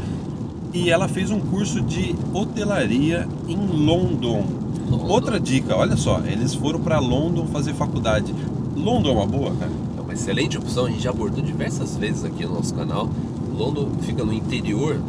e 0.71 0.91
ela 0.91 1.07
fez 1.07 1.31
um 1.31 1.39
curso 1.39 1.81
de 1.81 2.15
hotelaria 2.35 3.27
em 3.47 3.57
London. 3.57 4.45
London. 4.87 5.07
Outra 5.07 5.39
dica, 5.39 5.75
olha 5.75 5.97
só, 5.97 6.21
eles 6.23 6.53
foram 6.53 6.79
para 6.79 6.99
London 6.99 7.47
fazer 7.47 7.73
faculdade. 7.73 8.31
London 8.75 9.09
é 9.09 9.13
uma 9.13 9.25
boa, 9.25 9.55
cara? 9.55 9.71
É 9.97 10.01
uma 10.01 10.13
excelente 10.13 10.55
opção, 10.55 10.85
a 10.85 10.89
gente 10.91 11.01
já 11.01 11.09
abordou 11.09 11.43
diversas 11.43 11.97
vezes 11.97 12.23
aqui 12.23 12.45
no 12.45 12.53
nosso 12.53 12.75
canal. 12.75 13.09
London 13.57 13.89
fica 14.01 14.23
no 14.23 14.33
interior. 14.33 15.01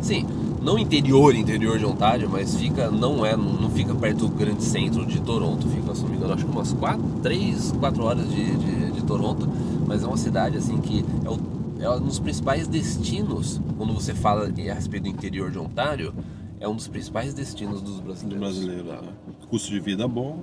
Sim, 0.00 0.24
não 0.62 0.78
interior, 0.78 1.34
interior 1.34 1.78
de 1.78 1.84
Ontário, 1.84 2.28
mas 2.30 2.56
fica, 2.56 2.90
não 2.90 3.26
é, 3.26 3.36
não 3.36 3.68
fica 3.70 3.94
perto 3.94 4.26
do 4.26 4.28
grande 4.28 4.62
centro 4.62 5.04
de 5.04 5.20
Toronto, 5.20 5.66
fica, 5.68 5.94
se 5.94 6.02
não 6.02 6.10
me 6.10 6.16
engano, 6.16 6.34
acho 6.34 6.44
que 6.44 6.50
umas 6.50 6.72
4, 6.72 7.02
3, 7.22 7.72
4 7.72 8.04
horas 8.04 8.30
de, 8.30 8.56
de, 8.56 8.92
de, 8.92 9.02
Toronto, 9.02 9.48
mas 9.86 10.02
é 10.02 10.06
uma 10.06 10.16
cidade 10.16 10.56
assim 10.56 10.78
que 10.78 11.04
é, 11.24 11.28
o, 11.28 11.38
é 11.80 11.90
um 11.90 12.00
dos 12.00 12.18
principais 12.18 12.68
destinos, 12.68 13.60
quando 13.76 13.92
você 13.92 14.14
fala 14.14 14.46
a 14.46 14.74
respeito 14.74 15.04
do 15.04 15.08
interior 15.08 15.50
de 15.50 15.58
Ontário, 15.58 16.14
é 16.60 16.68
um 16.68 16.76
dos 16.76 16.86
principais 16.86 17.34
destinos 17.34 17.82
dos 17.82 17.98
brasileiros. 17.98 18.34
Do 18.34 18.38
brasileiro, 18.38 18.84
né? 18.84 19.12
Custo 19.52 19.70
de 19.70 19.80
vida 19.80 20.08
bom, 20.08 20.38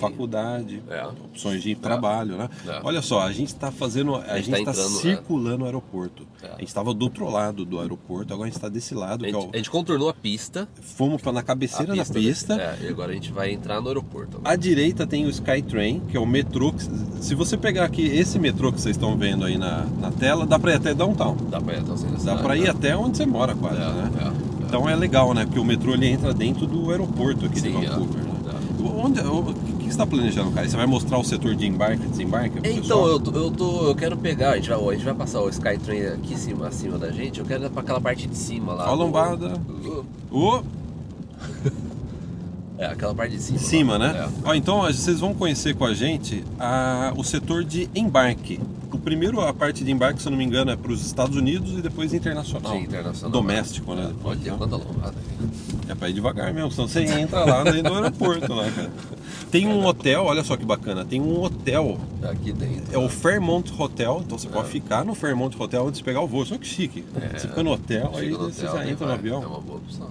faculdade, 0.00 0.82
é. 0.88 1.06
opções 1.06 1.62
de 1.62 1.72
é. 1.72 1.74
trabalho, 1.74 2.38
né? 2.38 2.48
É. 2.66 2.80
Olha 2.82 3.02
só, 3.02 3.20
a 3.20 3.30
gente 3.30 3.48
está 3.48 3.70
fazendo, 3.70 4.14
a, 4.14 4.22
a 4.22 4.40
gente 4.40 4.58
está 4.58 4.72
tá 4.72 4.80
é. 4.80 4.84
circulando 4.84 5.64
o 5.64 5.66
aeroporto. 5.66 6.26
A 6.42 6.60
gente 6.60 6.68
estava 6.68 6.94
do 6.94 7.04
outro 7.04 7.28
lado 7.28 7.66
do 7.66 7.78
aeroporto, 7.78 8.32
agora 8.32 8.46
a 8.46 8.50
gente 8.50 8.56
está 8.56 8.70
desse 8.70 8.94
lado. 8.94 9.26
A 9.26 9.28
gente, 9.28 9.36
é 9.36 9.38
o... 9.38 9.50
a 9.52 9.56
gente, 9.58 9.68
contornou 9.68 10.08
a 10.08 10.14
pista. 10.14 10.66
Fomos 10.80 11.20
para 11.20 11.32
na 11.32 11.42
cabeceira 11.42 11.92
pista, 11.92 12.14
da 12.14 12.20
pista. 12.20 12.54
É, 12.54 12.86
e 12.86 12.88
agora 12.88 13.12
a 13.12 13.14
gente 13.14 13.30
vai 13.30 13.52
entrar 13.52 13.82
no 13.82 13.88
aeroporto. 13.88 14.40
À 14.42 14.56
direita 14.56 15.06
tem 15.06 15.26
o 15.26 15.28
Skytrain, 15.28 16.00
que 16.08 16.16
é 16.16 16.20
o 16.20 16.24
metrô. 16.24 16.72
Que, 16.72 16.84
se 17.22 17.34
você 17.34 17.58
pegar 17.58 17.84
aqui 17.84 18.06
esse 18.06 18.38
metrô 18.38 18.72
que 18.72 18.80
vocês 18.80 18.96
estão 18.96 19.14
vendo 19.14 19.44
aí 19.44 19.58
na, 19.58 19.84
na 20.00 20.10
tela, 20.10 20.46
dá 20.46 20.58
para 20.58 20.72
ir 20.72 20.76
até 20.76 20.94
downtown. 20.94 21.36
Dá 21.50 21.60
para 21.60 21.74
ir 21.74 21.80
até 21.80 22.24
Dá 22.24 22.36
para 22.36 22.56
ir 22.56 22.70
até 22.70 22.96
onde 22.96 23.18
você 23.18 23.26
mora 23.26 23.54
quase, 23.54 23.76
né? 23.76 24.32
Então 24.66 24.88
é 24.88 24.96
legal, 24.96 25.34
né? 25.34 25.44
Porque 25.44 25.60
o 25.60 25.64
metrô 25.64 25.92
ele 25.92 26.08
entra 26.08 26.32
dentro 26.32 26.66
do 26.66 26.90
aeroporto 26.90 27.44
aqui 27.44 27.60
Sim, 27.60 27.78
de 27.78 27.86
Vancouver. 27.86 28.24
É. 28.30 28.33
Né? 28.84 29.02
Onde, 29.02 29.20
o 29.20 29.54
que 29.54 29.84
você 29.84 29.88
está 29.88 30.06
planejando, 30.06 30.50
cara? 30.50 30.68
Você 30.68 30.76
vai 30.76 30.86
mostrar 30.86 31.18
o 31.18 31.24
setor 31.24 31.54
de 31.54 31.66
embarque 31.66 32.04
e 32.04 32.08
desembarque? 32.08 32.58
Então, 32.64 33.06
eu, 33.06 33.22
eu, 33.32 33.50
tô, 33.50 33.88
eu 33.88 33.94
quero 33.94 34.16
pegar, 34.16 34.50
a 34.50 34.56
gente, 34.56 34.68
vai, 34.68 34.78
a 34.78 34.92
gente 34.92 35.04
vai 35.04 35.14
passar 35.14 35.40
o 35.40 35.48
Skytrain 35.48 36.06
aqui 36.06 36.38
cima, 36.38 36.68
acima 36.68 36.98
da 36.98 37.10
gente, 37.10 37.40
eu 37.40 37.46
quero 37.46 37.64
ir 37.64 37.70
para 37.70 37.82
aquela 37.82 38.00
parte 38.00 38.26
de 38.26 38.36
cima 38.36 38.74
lá. 38.74 38.88
Ó 38.88 38.92
a 38.92 38.94
lombada. 38.94 39.60
O... 40.30 40.62
É, 42.76 42.86
aquela 42.86 43.14
parte 43.14 43.36
de 43.36 43.42
cima. 43.42 43.58
Cima, 43.58 43.96
lá. 43.96 44.12
né? 44.12 44.18
É. 44.18 44.48
Ó, 44.48 44.54
então 44.54 44.82
vocês 44.82 45.20
vão 45.20 45.32
conhecer 45.32 45.74
com 45.76 45.84
a 45.84 45.94
gente 45.94 46.44
a, 46.58 47.12
o 47.16 47.22
setor 47.22 47.62
de 47.62 47.88
embarque. 47.94 48.60
O 48.92 48.98
primeiro, 48.98 49.40
a 49.40 49.52
parte 49.52 49.84
de 49.84 49.90
embarque, 49.90 50.20
se 50.20 50.26
eu 50.26 50.30
não 50.30 50.38
me 50.38 50.44
engano, 50.44 50.70
é 50.70 50.76
para 50.76 50.90
os 50.90 51.04
Estados 51.04 51.36
Unidos 51.36 51.78
e 51.78 51.82
depois 51.82 52.12
internacional. 52.12 52.72
Sim, 52.72 52.82
internacional. 52.82 53.30
Doméstico, 53.30 53.94
né? 53.94 54.12
Olha 54.24 54.38
então, 54.40 54.58
quanta 54.58 54.76
lombada. 54.76 55.14
É 55.88 55.94
para 55.94 56.08
ir 56.08 56.14
devagar 56.14 56.52
mesmo, 56.52 56.70
senão 56.70 56.88
você 56.88 57.04
entra 57.04 57.44
lá 57.44 57.62
dentro 57.64 57.82
do 57.82 57.94
aeroporto, 57.94 58.54
né, 58.54 58.72
cara? 58.74 58.90
Tem 59.50 59.68
um 59.68 59.84
hotel, 59.84 60.24
olha 60.24 60.42
só 60.42 60.56
que 60.56 60.64
bacana, 60.64 61.04
tem 61.04 61.20
um 61.20 61.42
hotel. 61.42 61.98
Aqui 62.22 62.52
dentro. 62.52 62.92
É 62.92 62.98
o 62.98 63.08
Fairmont 63.08 63.72
Hotel, 63.78 64.22
então 64.24 64.38
você 64.38 64.48
é. 64.48 64.50
pode 64.50 64.68
ficar 64.68 65.04
no 65.04 65.14
Fairmont 65.14 65.56
Hotel 65.60 65.86
antes 65.86 65.98
de 65.98 66.04
pegar 66.04 66.22
o 66.22 66.26
voo. 66.26 66.44
Só 66.44 66.58
que 66.58 66.66
chique. 66.66 67.04
É. 67.14 67.38
Você 67.38 67.48
fica 67.48 67.62
no 67.62 67.70
hotel, 67.70 68.12
aí 68.16 68.30
no 68.30 68.38
você 68.38 68.66
hotel, 68.66 68.78
já 68.78 68.90
entra 68.90 69.06
vai. 69.06 69.08
no 69.08 69.12
avião. 69.14 69.42
É 69.42 69.46
uma 69.46 69.60
boa 69.60 69.78
opção. 69.78 70.08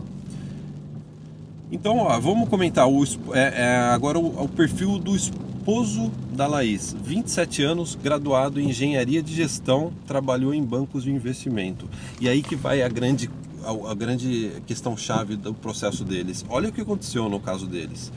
Então, 1.74 1.98
ó, 1.98 2.20
vamos 2.20 2.48
comentar 2.50 2.88
o, 2.88 3.03
é, 3.34 3.63
é, 3.63 3.77
agora 3.92 4.20
o, 4.20 4.44
o, 4.44 4.48
perfil 4.48 5.00
do 5.00 5.15
esposo 5.15 6.12
da 6.32 6.46
Laís. 6.46 6.96
27 7.03 7.63
anos, 7.63 7.96
graduado 7.96 8.62
em 8.62 8.70
engenharia 8.70 9.24
de 9.24 9.34
gestão, 9.34 9.92
trabalhou 10.06 10.53
em 10.53 10.63
bancos 10.63 11.03
de 11.03 11.12
investimento. 11.12 11.89
E 12.22 12.30
aí 12.30 12.44
que 12.44 12.56
vai 12.56 12.84
a 12.84 12.88
grande, 12.88 13.27
a, 13.63 13.91
a 13.91 13.96
grande 13.96 14.51
questão 14.65 14.96
chave 14.96 15.36
do 15.36 15.53
processo 15.53 16.03
deles. 16.03 16.46
Olha 16.50 16.70
o 16.70 16.72
que 16.72 16.82
aconteceu 16.82 17.29
no 17.29 17.39
caso 17.39 17.67
deles. 17.67 18.12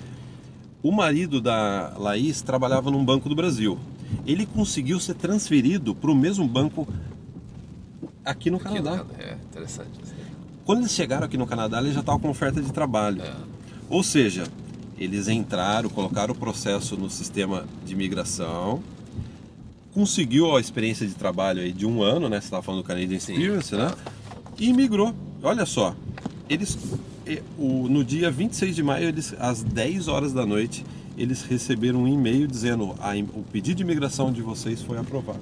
O 0.83 0.93
marido 0.93 1.41
da 1.41 1.95
Laís 1.97 2.43
trabalhava 2.43 2.91
num 2.91 3.05
banco 3.05 3.29
do 3.29 3.35
Brasil. 3.35 3.79
Ele 4.25 4.47
conseguiu 4.47 5.00
ser 5.00 5.15
transferido 5.15 5.95
para 5.95 6.11
o 6.11 6.15
mesmo 6.15 6.47
banco 6.47 6.87
aqui 8.25 8.50
no 8.50 8.57
aqui 8.57 8.65
Canadá. 8.67 9.05
No, 9.05 9.23
é 9.23 9.37
interessante. 9.50 9.91
Quando 10.65 10.81
eles 10.81 10.93
chegaram 10.93 11.26
aqui 11.26 11.37
no 11.37 11.47
Canadá, 11.47 11.79
eles 11.79 11.95
já 11.95 12.00
estavam 12.00 12.21
com 12.21 12.29
oferta 12.29 12.61
de 12.61 12.73
trabalho. 12.73 13.23
É. 13.23 13.35
Ou 13.88 14.03
seja, 14.03 14.45
eles 14.99 15.29
entraram, 15.29 15.88
colocaram 15.88 16.35
o 16.35 16.37
processo 16.37 16.97
no 16.97 17.09
sistema 17.09 17.65
de 17.85 17.93
imigração, 17.93 18.83
conseguiu 19.93 20.57
a 20.57 20.61
experiência 20.61 21.07
de 21.07 21.15
trabalho 21.15 21.62
aí 21.62 21.73
de 21.73 21.87
um 21.87 22.03
ano, 22.03 22.29
né? 22.29 22.41
Você 22.41 22.47
estava 22.47 22.62
falando 22.62 22.83
do 22.83 22.87
Canadian 22.87 23.17
Experience, 23.17 23.69
Sim. 23.71 23.76
né? 23.76 23.93
E 24.59 24.69
imigrou. 24.69 25.15
Olha 25.47 25.65
só, 25.65 25.95
eles 26.50 26.76
no 27.57 28.03
dia 28.03 28.33
26 28.33 28.75
de 28.75 28.83
maio, 28.83 29.07
eles, 29.07 29.33
às 29.38 29.62
10 29.62 30.09
horas 30.09 30.33
da 30.33 30.45
noite, 30.45 30.85
eles 31.17 31.43
receberam 31.43 32.03
um 32.03 32.09
e-mail 32.09 32.49
dizendo 32.49 32.97
a, 32.99 33.12
o 33.33 33.45
pedido 33.45 33.76
de 33.76 33.85
imigração 33.85 34.33
de 34.33 34.43
vocês 34.43 34.83
foi 34.83 34.99
aprovado. 34.99 35.38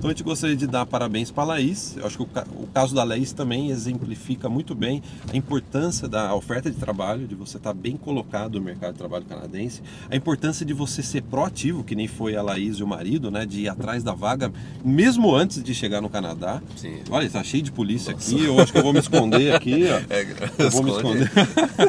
Então 0.00 0.08
a 0.08 0.14
gente 0.14 0.22
gostaria 0.22 0.56
de 0.56 0.66
dar 0.66 0.86
parabéns 0.86 1.30
para 1.30 1.42
a 1.42 1.46
Laís. 1.46 1.94
Eu 1.98 2.06
acho 2.06 2.16
que 2.16 2.22
o, 2.22 2.66
caso 2.72 2.94
da 2.94 3.04
Laís 3.04 3.32
também 3.32 3.68
exemplifica 3.68 4.48
muito 4.48 4.74
bem 4.74 5.02
a 5.30 5.36
importância 5.36 6.08
da 6.08 6.34
oferta 6.34 6.70
de 6.70 6.76
trabalho, 6.78 7.28
de 7.28 7.34
você 7.34 7.58
estar 7.58 7.74
tá 7.74 7.78
bem 7.78 7.98
colocado 7.98 8.58
no 8.58 8.64
mercado 8.64 8.92
de 8.92 8.98
trabalho 8.98 9.26
canadense, 9.26 9.82
a 10.08 10.16
importância 10.16 10.64
de 10.64 10.72
você 10.72 11.02
ser 11.02 11.22
proativo, 11.24 11.84
que 11.84 11.94
nem 11.94 12.08
foi 12.08 12.34
a 12.34 12.40
Laís 12.40 12.76
e 12.76 12.82
o 12.82 12.86
marido, 12.86 13.30
né, 13.30 13.44
de 13.44 13.60
ir 13.60 13.68
atrás 13.68 14.02
da 14.02 14.14
vaga, 14.14 14.50
mesmo 14.82 15.34
antes 15.34 15.62
de 15.62 15.74
chegar 15.74 16.00
no 16.00 16.08
Canadá. 16.08 16.62
Sim. 16.76 17.00
Olha, 17.10 17.26
está 17.26 17.44
cheio 17.44 17.62
de 17.62 17.70
polícia 17.70 18.14
Nossa. 18.14 18.34
aqui, 18.34 18.42
eu 18.42 18.58
acho 18.58 18.72
que 18.72 18.78
eu 18.78 18.82
vou 18.82 18.94
me 18.94 19.00
esconder 19.00 19.54
aqui. 19.54 19.84
Ó. 19.84 20.00
É, 20.10 20.26
eu 20.64 20.70
vou 20.70 20.82
me 20.82 20.90
esconder. 20.92 21.30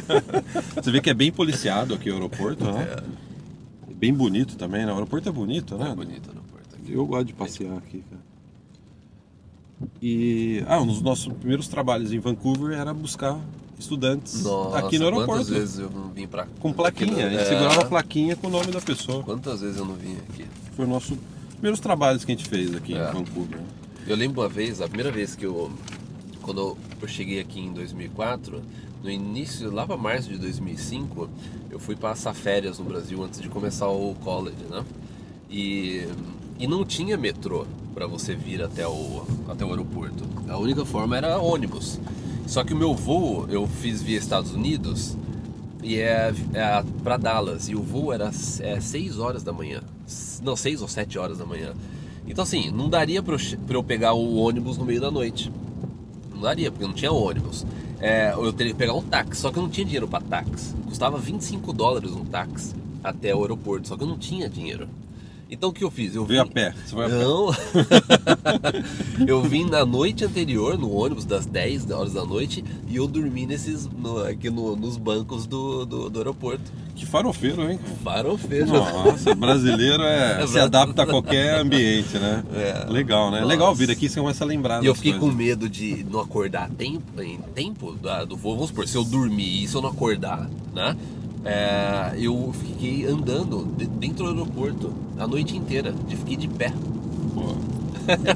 você 0.75 0.91
vê 0.91 0.99
que 0.99 1.09
é 1.09 1.13
bem 1.13 1.31
policiado 1.31 1.93
aqui 1.93 2.09
o 2.09 2.13
aeroporto, 2.13 2.65
né? 2.65 2.87
É. 2.91 3.93
Bem 3.93 4.13
bonito 4.13 4.57
também, 4.57 4.85
né? 4.85 4.91
O 4.91 4.95
aeroporto 4.95 5.29
é 5.29 5.31
bonito, 5.31 5.77
né? 5.77 5.91
É 5.91 5.95
bonito, 5.95 6.29
né? 6.33 6.40
Eu 6.91 7.05
gosto 7.05 7.25
de 7.25 7.33
passear 7.33 7.77
aqui, 7.77 8.03
cara. 8.09 8.21
E 10.01 10.63
ah, 10.67 10.79
um 10.79 10.85
dos 10.87 11.01
nossos 11.01 11.31
primeiros 11.33 11.67
trabalhos 11.67 12.13
em 12.13 12.19
Vancouver 12.19 12.77
era 12.77 12.93
buscar 12.93 13.39
estudantes 13.79 14.43
Nossa, 14.43 14.77
aqui 14.77 14.99
no 14.99 15.05
Quantas 15.05 15.19
aeroporto. 15.19 15.45
vezes 15.53 15.79
eu 15.79 15.89
não 15.89 16.09
vim 16.09 16.27
pra 16.27 16.45
Com 16.59 16.71
plaquinha, 16.71 17.29
gente 17.29 17.41
é, 17.41 17.45
segurava 17.45 17.81
a 17.81 17.85
plaquinha 17.85 18.35
com 18.35 18.47
o 18.47 18.49
nome 18.51 18.71
da 18.71 18.79
pessoa. 18.79 19.23
Quantas 19.23 19.61
vezes 19.61 19.77
eu 19.77 19.85
não 19.85 19.95
vim 19.95 20.17
aqui? 20.29 20.45
Foi 20.75 20.85
o 20.85 20.87
nosso 20.87 21.17
primeiros 21.53 21.79
trabalhos 21.79 22.23
que 22.25 22.31
a 22.31 22.35
gente 22.35 22.47
fez 22.47 22.75
aqui 22.75 22.93
É. 22.95 23.09
em 23.09 23.13
Vancouver. 23.13 23.59
Eu 24.07 24.15
lembro 24.15 24.41
uma 24.41 24.49
vez, 24.49 24.81
a 24.81 24.87
primeira 24.87 25.11
vez 25.11 25.35
que 25.35 25.45
eu. 25.45 25.71
Quando 26.41 26.75
eu 27.01 27.07
cheguei 27.07 27.39
aqui 27.39 27.59
em 27.59 27.71
2004, 27.71 28.61
no 29.03 29.09
início, 29.09 29.71
lá 29.71 29.85
para 29.85 29.95
março 29.95 30.29
de 30.29 30.37
2005, 30.39 31.29
eu 31.69 31.79
fui 31.79 31.95
passar 31.95 32.33
férias 32.33 32.79
no 32.79 32.85
Brasil 32.85 33.23
antes 33.23 33.39
de 33.39 33.47
começar 33.47 33.87
o 33.87 34.15
college, 34.15 34.57
né? 34.69 34.83
E, 35.49 36.07
e 36.61 36.67
não 36.67 36.85
tinha 36.85 37.17
metrô 37.17 37.65
para 37.91 38.05
você 38.05 38.35
vir 38.35 38.61
até 38.61 38.87
o, 38.87 39.25
até 39.49 39.65
o 39.65 39.69
aeroporto. 39.71 40.23
A 40.47 40.57
única 40.57 40.85
forma 40.85 41.17
era 41.17 41.39
ônibus. 41.39 41.99
Só 42.45 42.63
que 42.63 42.71
o 42.71 42.77
meu 42.77 42.93
voo 42.93 43.47
eu 43.49 43.67
fiz 43.67 44.03
via 44.03 44.19
Estados 44.19 44.51
Unidos 44.51 45.17
e 45.81 45.97
é, 45.97 46.31
é 46.53 46.83
para 47.03 47.17
Dallas 47.17 47.67
e 47.67 47.75
o 47.75 47.81
voo 47.81 48.13
era 48.13 48.29
é, 48.59 48.79
6 48.79 49.17
horas 49.17 49.41
da 49.41 49.51
manhã. 49.51 49.81
Não, 50.43 50.55
6 50.55 50.83
ou 50.83 50.87
7 50.87 51.17
horas 51.17 51.39
da 51.39 51.45
manhã. 51.45 51.73
Então 52.27 52.43
assim, 52.43 52.69
não 52.69 52.87
daria 52.87 53.23
para 53.23 53.33
eu, 53.33 53.39
eu 53.67 53.83
pegar 53.83 54.13
o 54.13 54.35
ônibus 54.35 54.77
no 54.77 54.85
meio 54.85 55.01
da 55.01 55.09
noite. 55.09 55.51
Não 56.31 56.41
daria, 56.41 56.71
porque 56.71 56.85
não 56.85 56.93
tinha 56.93 57.11
ônibus. 57.11 57.65
É, 57.99 58.33
eu 58.33 58.53
teria 58.53 58.73
que 58.73 58.77
pegar 58.77 58.93
um 58.93 59.01
táxi, 59.01 59.41
só 59.41 59.51
que 59.51 59.57
eu 59.57 59.63
não 59.63 59.69
tinha 59.69 59.85
dinheiro 59.85 60.07
para 60.07 60.23
táxi. 60.23 60.75
Custava 60.85 61.17
25 61.17 61.73
dólares 61.73 62.11
um 62.11 62.23
táxi 62.23 62.75
até 63.03 63.33
o 63.33 63.41
aeroporto, 63.41 63.87
só 63.87 63.97
que 63.97 64.03
eu 64.03 64.07
não 64.07 64.17
tinha 64.17 64.47
dinheiro. 64.47 64.87
Então 65.53 65.69
o 65.69 65.73
que 65.73 65.83
eu 65.83 65.91
fiz? 65.91 66.15
Eu 66.15 66.25
Veio 66.25 66.39
a 66.41 66.43
vim- 66.45 66.51
pé. 66.51 66.73
Você 66.85 66.95
vai 66.95 67.07
a 67.07 67.09
pé. 67.09 67.15
não. 67.23 67.51
eu 69.27 69.41
vim 69.43 69.65
na 69.65 69.85
noite 69.85 70.23
anterior, 70.23 70.77
no 70.77 70.91
ônibus 70.93 71.25
das 71.25 71.45
10 71.45 71.91
horas 71.91 72.13
da 72.13 72.23
noite, 72.23 72.63
e 72.87 72.95
eu 72.95 73.05
dormi 73.05 73.45
nesses, 73.45 73.85
no- 73.87 74.23
aqui 74.23 74.49
no- 74.49 74.75
nos 74.77 74.95
bancos 74.97 75.45
do, 75.45 75.85
do, 75.85 76.09
do 76.09 76.19
aeroporto. 76.19 76.71
Que 76.95 77.05
farofeiro, 77.05 77.69
hein? 77.69 77.79
Farofeiro. 78.03 78.67
Nossa, 78.67 79.33
brasileiro 79.35 80.03
é, 80.03 80.43
É 80.43 80.47
se 80.47 80.57
adapta 80.59 81.03
a 81.03 81.05
qualquer 81.07 81.59
ambiente, 81.59 82.17
né? 82.17 82.43
É. 82.53 82.85
Legal, 82.89 83.29
né? 83.31 83.37
Nossa. 83.41 83.49
Legal 83.49 83.75
vir 83.75 83.91
aqui, 83.91 84.07
você 84.07 84.19
começa 84.21 84.43
a 84.43 84.47
lembrar 84.47 84.81
E 84.83 84.85
eu 84.87 84.95
fiquei 84.95 85.13
com 85.13 85.19
coisas. 85.19 85.37
medo 85.37 85.67
de 85.67 86.05
não 86.09 86.19
acordar 86.19 86.69
tempo, 86.69 87.21
em 87.21 87.39
tempo 87.53 87.93
do 88.27 88.37
voo. 88.37 88.53
Vamos 88.55 88.69
supor, 88.69 88.87
se 88.87 88.95
eu 88.95 89.03
dormir 89.03 89.63
e 89.63 89.67
se 89.67 89.75
eu 89.75 89.81
não 89.81 89.89
acordar, 89.89 90.49
né? 90.73 90.95
É, 91.43 92.13
eu 92.19 92.53
fiquei 92.63 93.05
andando 93.05 93.67
de- 93.77 93.87
dentro 93.87 94.25
do 94.25 94.29
aeroporto 94.31 94.93
a 95.17 95.25
noite 95.27 95.57
inteira. 95.57 95.93
De, 96.07 96.15
fiquei 96.15 96.35
de 96.37 96.47
pé. 96.47 96.71
Pô. 97.33 97.55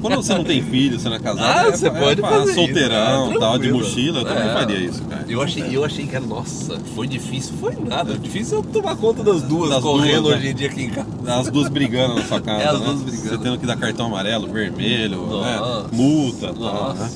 Quando 0.00 0.16
você 0.16 0.32
não 0.32 0.44
tem 0.44 0.62
filho, 0.62 0.98
você 0.98 1.08
não 1.08 1.16
é 1.16 1.18
casado, 1.18 1.44
Ah, 1.44 1.68
é, 1.68 1.72
você 1.76 1.88
é 1.88 1.90
pode 1.90 2.20
fazer 2.20 2.44
isso, 2.46 2.54
solteirão, 2.54 3.32
é, 3.32 3.38
tal, 3.38 3.58
de 3.58 3.72
mochila, 3.72 4.20
eu 4.20 4.24
também 4.24 4.44
É. 4.48 4.52
faria 4.52 4.78
isso, 4.78 5.02
cara. 5.02 5.24
Eu 5.28 5.42
achei, 5.42 5.64
eu 5.76 5.84
achei 5.84 6.06
que 6.06 6.14
era, 6.14 6.24
nossa, 6.24 6.78
foi 6.94 7.06
difícil. 7.08 7.52
Foi 7.60 7.74
nada. 7.74 8.16
Difícil 8.16 8.58
eu 8.58 8.62
tomar 8.62 8.94
conta 8.96 9.24
das 9.24 9.42
duas 9.42 9.70
Das 9.70 9.82
correndo 9.82 10.22
duas, 10.22 10.34
né? 10.34 10.38
hoje 10.40 10.48
em 10.48 10.54
dia 10.54 10.68
aqui 10.68 10.82
em 10.84 10.90
casa. 10.90 11.08
As 11.26 11.50
duas 11.50 11.68
brigando 11.68 12.14
na 12.14 12.22
sua 12.22 12.40
casa, 12.40 12.62
É, 12.62 12.68
as 12.68 12.78
né? 12.80 12.86
duas 12.86 13.02
brigando. 13.02 13.28
Você 13.28 13.38
tendo 13.38 13.58
que 13.58 13.66
dar 13.66 13.76
cartão 13.76 14.06
amarelo, 14.06 14.46
vermelho, 14.46 15.20
né? 15.42 15.56
Nossa. 15.58 15.88
multa, 15.92 16.54
tal, 16.54 16.94
né? 16.94 17.10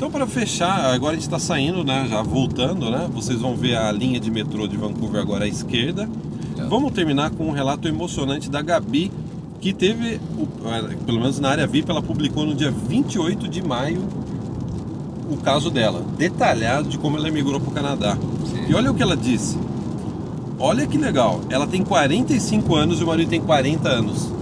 Então, 0.00 0.10
para 0.10 0.26
fechar, 0.26 0.94
agora 0.94 1.12
a 1.12 1.14
gente 1.14 1.24
está 1.24 1.38
saindo, 1.38 1.84
né? 1.84 2.06
Já 2.08 2.22
voltando, 2.22 2.90
né? 2.90 3.06
Vocês 3.12 3.38
vão 3.38 3.54
ver 3.54 3.76
a 3.76 3.92
linha 3.92 4.18
de 4.18 4.30
metrô 4.30 4.66
de 4.66 4.74
Vancouver 4.74 5.20
agora 5.20 5.44
à 5.44 5.46
esquerda. 5.46 6.08
É. 6.58 6.62
Vamos 6.64 6.92
terminar 6.92 7.30
com 7.32 7.46
um 7.46 7.50
relato 7.50 7.86
emocionante 7.86 8.48
da 8.48 8.62
Gabi, 8.62 9.12
que 9.60 9.74
teve, 9.74 10.14
eh, 10.14 10.96
pelo 11.04 11.20
menos 11.20 11.38
na 11.38 11.50
área 11.50 11.66
VIP, 11.66 11.90
ela 11.90 12.00
publicou 12.00 12.46
no 12.46 12.54
dia 12.54 12.70
28 12.70 13.46
de 13.46 13.62
maio 13.62 14.02
o 15.30 15.36
caso 15.36 15.70
dela, 15.70 16.02
detalhado 16.16 16.88
de 16.88 16.96
como 16.96 17.18
ela 17.18 17.28
emigrou 17.28 17.60
para 17.60 17.68
o 17.70 17.74
Canadá. 17.74 18.16
Sim. 18.46 18.70
E 18.70 18.74
olha 18.74 18.90
o 18.90 18.94
que 18.94 19.02
ela 19.02 19.14
disse. 19.14 19.58
Olha 20.58 20.86
que 20.86 20.96
legal, 20.96 21.42
ela 21.50 21.66
tem 21.66 21.84
45 21.84 22.74
anos 22.74 23.02
e 23.02 23.04
o 23.04 23.06
marido 23.06 23.28
tem 23.28 23.40
40 23.42 23.86
anos. 23.86 24.32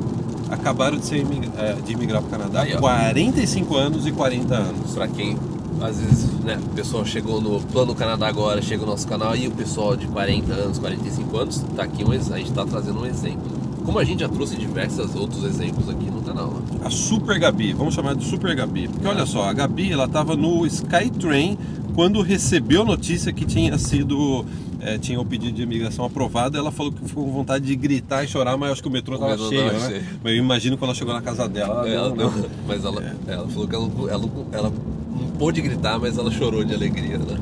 Acabaram 0.51 0.97
de, 0.97 1.07
ser 1.07 1.27
eh, 1.57 1.77
de 1.85 1.93
imigrar 1.93 2.23
para 2.23 2.29
o 2.29 2.31
Canadá, 2.31 2.63
Aí, 2.63 2.75
ó. 2.75 2.79
45 2.79 3.77
anos 3.77 4.07
e 4.07 4.13
40 4.13 4.55
anos. 4.55 4.93
Pra 4.93 5.07
quem, 5.07 5.37
às 5.81 6.01
vezes, 6.01 6.31
né, 6.41 6.59
o 6.65 6.75
pessoal 6.75 7.05
chegou 7.05 7.41
no 7.41 7.61
Plano 7.61 7.95
Canadá 7.95 8.29
agora, 8.29 8.63
chega 8.63 8.85
no 8.85 8.91
nosso 8.91 9.07
canal 9.07 9.37
e 9.37 9.47
o 9.47 9.51
pessoal 9.51 9.97
de 9.97 10.07
40 10.07 10.53
anos, 10.53 10.79
45 10.79 11.37
anos, 11.37 11.65
tá 11.77 11.83
aqui 11.83 12.05
um, 12.05 12.11
a 12.11 12.39
gente 12.39 12.53
tá 12.53 12.65
trazendo 12.65 13.01
um 13.01 13.07
exemplo. 13.07 13.59
Como 13.85 13.99
a 13.99 14.05
gente 14.05 14.21
já 14.21 14.29
trouxe 14.29 14.57
diversos 14.57 15.15
outros 15.15 15.45
exemplos 15.45 15.89
aqui 15.89 16.11
no 16.11 16.21
canal. 16.21 16.49
Né? 16.49 16.81
A 16.85 16.91
Super 16.91 17.39
Gabi, 17.39 17.73
vamos 17.73 17.95
chamar 17.95 18.15
de 18.15 18.25
Super 18.25 18.55
Gabi. 18.55 18.89
Porque 18.89 19.07
olha 19.07 19.25
só, 19.25 19.45
a 19.45 19.53
Gabi 19.53 19.91
ela 19.91 20.05
estava 20.05 20.37
no 20.37 20.67
Skytrain 20.67 21.57
quando 21.95 22.21
recebeu 22.21 22.83
a 22.83 22.85
notícia 22.85 23.33
que 23.33 23.45
tinha 23.45 23.77
sido. 23.79 24.45
Eh, 24.81 24.99
tinha 24.99 25.21
o 25.21 25.25
pedido 25.25 25.53
de 25.53 25.63
imigração 25.63 26.05
aprovado, 26.05 26.57
ela 26.57 26.71
falou 26.71 26.93
que 26.93 27.05
ficou 27.09 27.25
com 27.25 27.33
vontade 27.33 27.65
de 27.67 27.75
gritar 27.77 28.25
e 28.25 28.29
chorar, 28.29 28.57
mas 28.57 28.73
acho 28.73 28.83
que 28.83 28.89
o 28.89 28.93
metrô 28.93 29.15
estava 29.15 29.37
cheio, 29.39 29.73
né? 29.73 29.89
cheio. 29.89 30.05
Eu 30.25 30.37
imagino 30.37 30.77
quando 30.77 30.91
ela 30.91 30.95
chegou 30.99 31.13
na 31.15 31.23
casa 31.23 31.49
dela. 31.49 31.89
Ela 31.89 32.09
não, 32.11 32.17
não- 32.17 32.31
não. 32.31 32.45
mas 32.67 32.85
ela, 32.85 33.03
É. 33.03 33.33
ela 33.33 33.49
falou 33.49 33.69
que 33.69 33.75
ela, 33.75 33.89
não- 33.89 34.09
ela, 34.09 34.31
ela 34.53 34.73
não 35.21 35.27
pôde 35.39 35.61
gritar, 35.61 35.99
mas 35.99 36.17
ela 36.19 36.31
chorou 36.31 36.65
de 36.65 36.75
alegria, 36.75 37.19
né? 37.19 37.37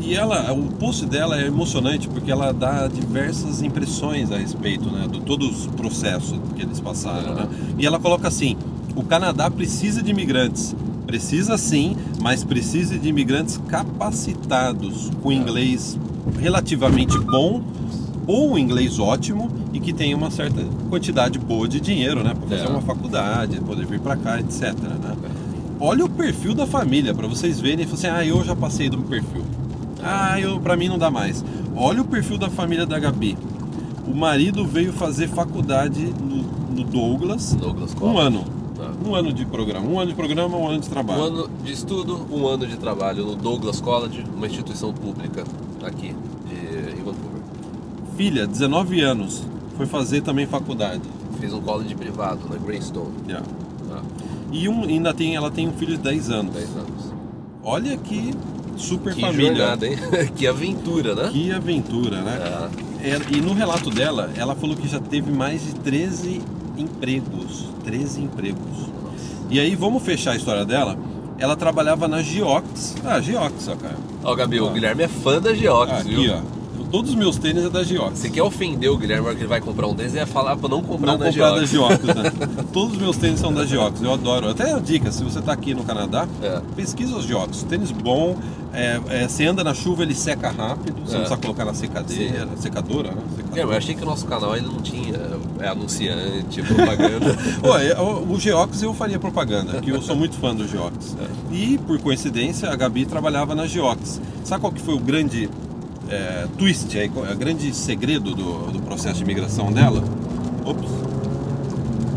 E 0.00 0.14
ela, 0.14 0.52
o 0.52 0.68
post 0.72 1.04
dela 1.06 1.40
é 1.40 1.46
emocionante 1.46 2.06
porque 2.08 2.30
ela 2.30 2.52
dá 2.52 2.86
diversas 2.86 3.60
impressões 3.62 4.30
a 4.30 4.36
respeito, 4.36 4.88
né, 4.88 5.08
de 5.10 5.20
todos 5.22 5.62
os 5.62 5.66
processos 5.68 6.38
que 6.54 6.62
eles 6.62 6.78
passaram, 6.78 7.34
né? 7.34 7.48
E 7.78 7.84
ela 7.86 7.98
coloca 7.98 8.28
assim: 8.28 8.56
o 8.94 9.02
Canadá 9.02 9.50
precisa 9.50 10.00
de 10.02 10.10
imigrantes, 10.12 10.76
precisa 11.08 11.58
sim, 11.58 11.96
mas 12.22 12.44
precisa 12.44 12.96
de 12.96 13.08
imigrantes 13.08 13.58
capacitados 13.66 15.10
com 15.22 15.32
inglês 15.32 15.98
relativamente 16.38 17.18
bom 17.18 17.62
ou 18.26 18.52
um 18.52 18.58
inglês 18.58 18.98
ótimo 18.98 19.50
e 19.72 19.78
que 19.80 19.92
tenha 19.92 20.16
uma 20.16 20.30
certa 20.30 20.62
quantidade 20.90 21.38
boa 21.38 21.68
de 21.68 21.80
dinheiro, 21.80 22.24
né, 22.24 22.34
para 22.34 22.48
fazer 22.48 22.66
É. 22.66 22.68
uma 22.68 22.80
faculdade, 22.82 23.60
poder 23.60 23.86
vir 23.86 24.00
para 24.00 24.16
cá, 24.16 24.40
etc, 24.40 24.72
né? 24.74 25.16
Olha 25.78 26.04
o 26.04 26.08
perfil 26.08 26.54
da 26.54 26.66
família 26.66 27.14
para 27.14 27.26
vocês 27.28 27.60
verem 27.60 27.86
e 27.86 27.92
assim: 27.92 28.06
"Ah, 28.06 28.24
eu 28.24 28.42
já 28.42 28.56
passei 28.56 28.88
do 28.88 28.98
perfil". 28.98 29.42
Ah, 30.02 30.40
eu 30.40 30.58
para 30.58 30.76
mim 30.76 30.88
não 30.88 30.98
dá 30.98 31.10
mais. 31.10 31.44
Olha 31.76 32.00
o 32.00 32.04
perfil 32.04 32.38
da 32.38 32.48
família 32.48 32.86
da 32.86 32.98
Gabi. 32.98 33.36
O 34.06 34.14
marido 34.14 34.64
veio 34.64 34.92
fazer 34.92 35.28
faculdade 35.28 36.00
no, 36.18 36.36
no 36.74 36.84
Douglas, 36.84 37.52
Douglas 37.54 37.94
um 38.00 38.16
ano. 38.18 38.44
Ah. 38.80 38.92
Um 39.06 39.14
ano 39.14 39.32
de 39.32 39.44
programa, 39.44 39.86
um 39.86 39.98
ano 40.00 40.10
de 40.10 40.16
programa, 40.16 40.56
um 40.56 40.66
ano 40.68 40.80
de 40.80 40.88
trabalho. 40.88 41.20
Um 41.20 41.24
ano 41.24 41.50
de 41.64 41.72
estudo, 41.72 42.26
um 42.30 42.46
ano 42.46 42.66
de 42.66 42.76
trabalho 42.76 43.26
no 43.26 43.36
Douglas 43.36 43.80
College, 43.80 44.24
uma 44.34 44.46
instituição 44.46 44.92
pública 44.94 45.44
aqui 45.86 46.14
de 46.48 46.90
em 46.92 47.04
Vancouver. 47.04 47.42
Filha, 48.16 48.46
19 48.46 49.00
anos, 49.00 49.42
foi 49.76 49.86
fazer 49.86 50.22
também 50.22 50.46
faculdade. 50.46 51.02
Fez 51.38 51.52
um 51.52 51.60
college 51.60 51.94
privado 51.94 52.40
na 52.48 52.56
Greystone. 52.56 53.12
Yeah. 53.28 53.46
Ah, 53.92 54.00
E 54.50 54.68
um, 54.68 54.84
ainda 54.84 55.12
tem, 55.12 55.36
ela 55.36 55.50
tem 55.50 55.68
um 55.68 55.72
filho 55.72 55.96
de 55.96 56.02
10 56.02 56.30
anos. 56.30 56.54
10 56.54 56.68
anos. 56.76 57.12
Olha 57.62 57.96
que 57.96 58.32
super 58.76 59.14
Que 59.14 59.20
família. 59.20 59.54
jornada, 59.54 59.86
hein? 59.86 59.96
que 60.34 60.46
aventura, 60.46 61.14
né? 61.14 61.28
Que 61.32 61.52
aventura, 61.52 62.22
né? 62.22 62.70
É. 62.72 62.86
É, 63.10 63.20
e 63.36 63.40
no 63.40 63.52
relato 63.52 63.90
dela, 63.90 64.30
ela 64.36 64.54
falou 64.56 64.74
que 64.74 64.88
já 64.88 64.98
teve 64.98 65.30
mais 65.30 65.62
de 65.64 65.74
13 65.76 66.40
empregos. 66.76 67.68
13 67.84 68.22
empregos. 68.22 68.88
E 69.50 69.60
aí, 69.60 69.74
vamos 69.76 70.02
fechar 70.02 70.32
a 70.32 70.36
história 70.36 70.64
dela. 70.64 70.98
Ela 71.38 71.54
trabalhava 71.56 72.08
na 72.08 72.22
Geox. 72.22 72.96
Ah, 73.04 73.20
Geox, 73.20 73.68
ó, 73.68 73.76
cara. 73.76 73.96
Ó, 74.24 74.34
Gabi, 74.34 74.60
o 74.60 74.68
Ah. 74.68 74.72
Guilherme 74.72 75.02
é 75.04 75.08
fã 75.08 75.40
da 75.40 75.54
Geox, 75.54 75.92
Ah, 75.92 75.98
aqui, 75.98 76.14
viu? 76.14 76.34
ó. 76.34 76.55
Todos 76.90 77.10
os 77.10 77.16
meus 77.16 77.36
tênis 77.36 77.64
é 77.64 77.68
da 77.68 77.82
Geox. 77.82 78.18
Você 78.18 78.30
quer 78.30 78.42
ofender 78.42 78.90
o 78.90 78.96
Guilherme 78.96 79.28
que 79.34 79.40
ele 79.40 79.46
vai 79.48 79.60
comprar 79.60 79.86
um 79.88 79.94
deles, 79.94 80.14
é 80.14 80.24
falar 80.24 80.56
pra 80.56 80.68
não 80.68 80.82
comprar 80.82 81.12
Não 81.12 81.18
na 81.18 81.26
comprar 81.26 81.50
da 81.52 81.64
Geox. 81.66 82.00
Geox, 82.00 82.04
né? 82.14 82.32
Todos 82.72 82.94
os 82.94 82.98
meus 82.98 83.16
tênis 83.16 83.40
são 83.40 83.52
da 83.52 83.64
Geox, 83.66 84.00
eu 84.02 84.12
adoro. 84.12 84.48
Até 84.50 84.72
a 84.72 84.78
dica, 84.78 85.10
se 85.10 85.22
você 85.24 85.40
tá 85.42 85.52
aqui 85.52 85.74
no 85.74 85.82
Canadá, 85.84 86.26
É. 86.42 86.60
pesquisa 86.76 87.16
os 87.16 87.24
Geox. 87.24 87.64
Tênis 87.64 87.90
bom, 87.90 88.36
é, 88.72 89.00
é, 89.08 89.28
você 89.28 89.46
anda 89.46 89.64
na 89.64 89.74
chuva, 89.74 90.02
ele 90.04 90.14
seca 90.14 90.48
rápido, 90.50 90.94
você 91.04 91.14
É. 91.16 91.18
não 91.18 91.20
precisa 91.24 91.36
colocar 91.36 91.64
na 91.64 91.74
secadeira, 91.74 92.48
secadora, 92.56 93.10
né? 93.10 93.22
Secadora. 93.36 93.60
É, 93.60 93.64
eu 93.64 93.72
achei 93.72 93.94
que 93.94 94.02
o 94.02 94.06
nosso 94.06 94.26
canal 94.26 94.56
ele 94.56 94.66
não 94.66 94.80
tinha 94.80 95.18
é, 95.60 95.68
anunciante, 95.68 96.62
propaganda. 96.62 97.36
Pô, 97.60 97.76
é, 97.76 98.00
o, 98.00 98.32
o 98.32 98.38
Geox 98.40 98.82
eu 98.82 98.94
faria 98.94 99.18
propaganda, 99.18 99.80
que 99.80 99.90
eu 99.90 100.00
sou 100.00 100.14
muito 100.14 100.36
fã 100.36 100.54
do 100.54 100.66
Geox. 100.66 101.16
E, 101.50 101.78
por 101.78 101.98
coincidência, 102.00 102.68
a 102.68 102.76
Gabi 102.76 103.06
trabalhava 103.06 103.54
na 103.54 103.66
Geox. 103.66 104.20
Sabe 104.44 104.60
qual 104.60 104.72
que 104.72 104.80
foi 104.82 104.94
o 104.94 104.98
grande 104.98 105.48
é, 106.08 106.46
twist, 106.56 106.96
aí, 106.98 107.08
o 107.14 107.36
grande 107.36 107.74
segredo 107.74 108.34
do, 108.34 108.70
do 108.72 108.80
processo 108.82 109.16
de 109.18 109.22
imigração 109.24 109.72
dela? 109.72 110.02
Ops. 110.64 110.90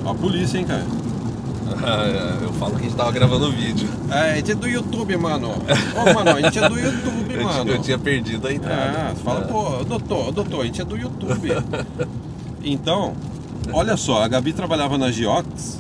A 0.06 0.14
polícia, 0.14 0.58
hein, 0.58 0.66
cara? 0.66 0.86
Ah, 1.84 2.38
eu 2.42 2.52
falo 2.54 2.72
que 2.76 2.82
a 2.82 2.84
gente 2.84 2.96
tava 2.96 3.12
gravando 3.12 3.52
vídeo. 3.52 3.88
É, 4.12 4.32
a 4.32 4.36
gente 4.36 4.52
é 4.52 4.56
do 4.56 4.68
YouTube, 4.68 5.16
mano. 5.18 5.50
Ô, 5.96 6.14
mano, 6.14 6.32
a 6.32 6.42
gente 6.42 6.58
é 6.58 6.68
do 6.68 6.78
YouTube, 6.80 7.30
Eu, 7.34 7.44
mano. 7.44 7.72
eu 7.72 7.82
tinha 7.82 7.98
perdido 7.98 8.48
a 8.48 8.54
entrada. 8.54 9.12
Ah, 9.12 9.16
fala, 9.24 9.42
É. 9.42 9.44
pô, 9.44 9.84
doutor, 9.86 10.32
doutor, 10.32 10.62
a 10.62 10.66
gente 10.66 10.82
é 10.82 10.86
do 10.86 10.98
YouTube. 10.98 11.50
então, 12.64 13.14
olha 13.72 13.96
só, 13.96 14.24
a 14.24 14.28
Gabi 14.28 14.52
trabalhava 14.52 14.98
na 14.98 15.12
Geox 15.12 15.80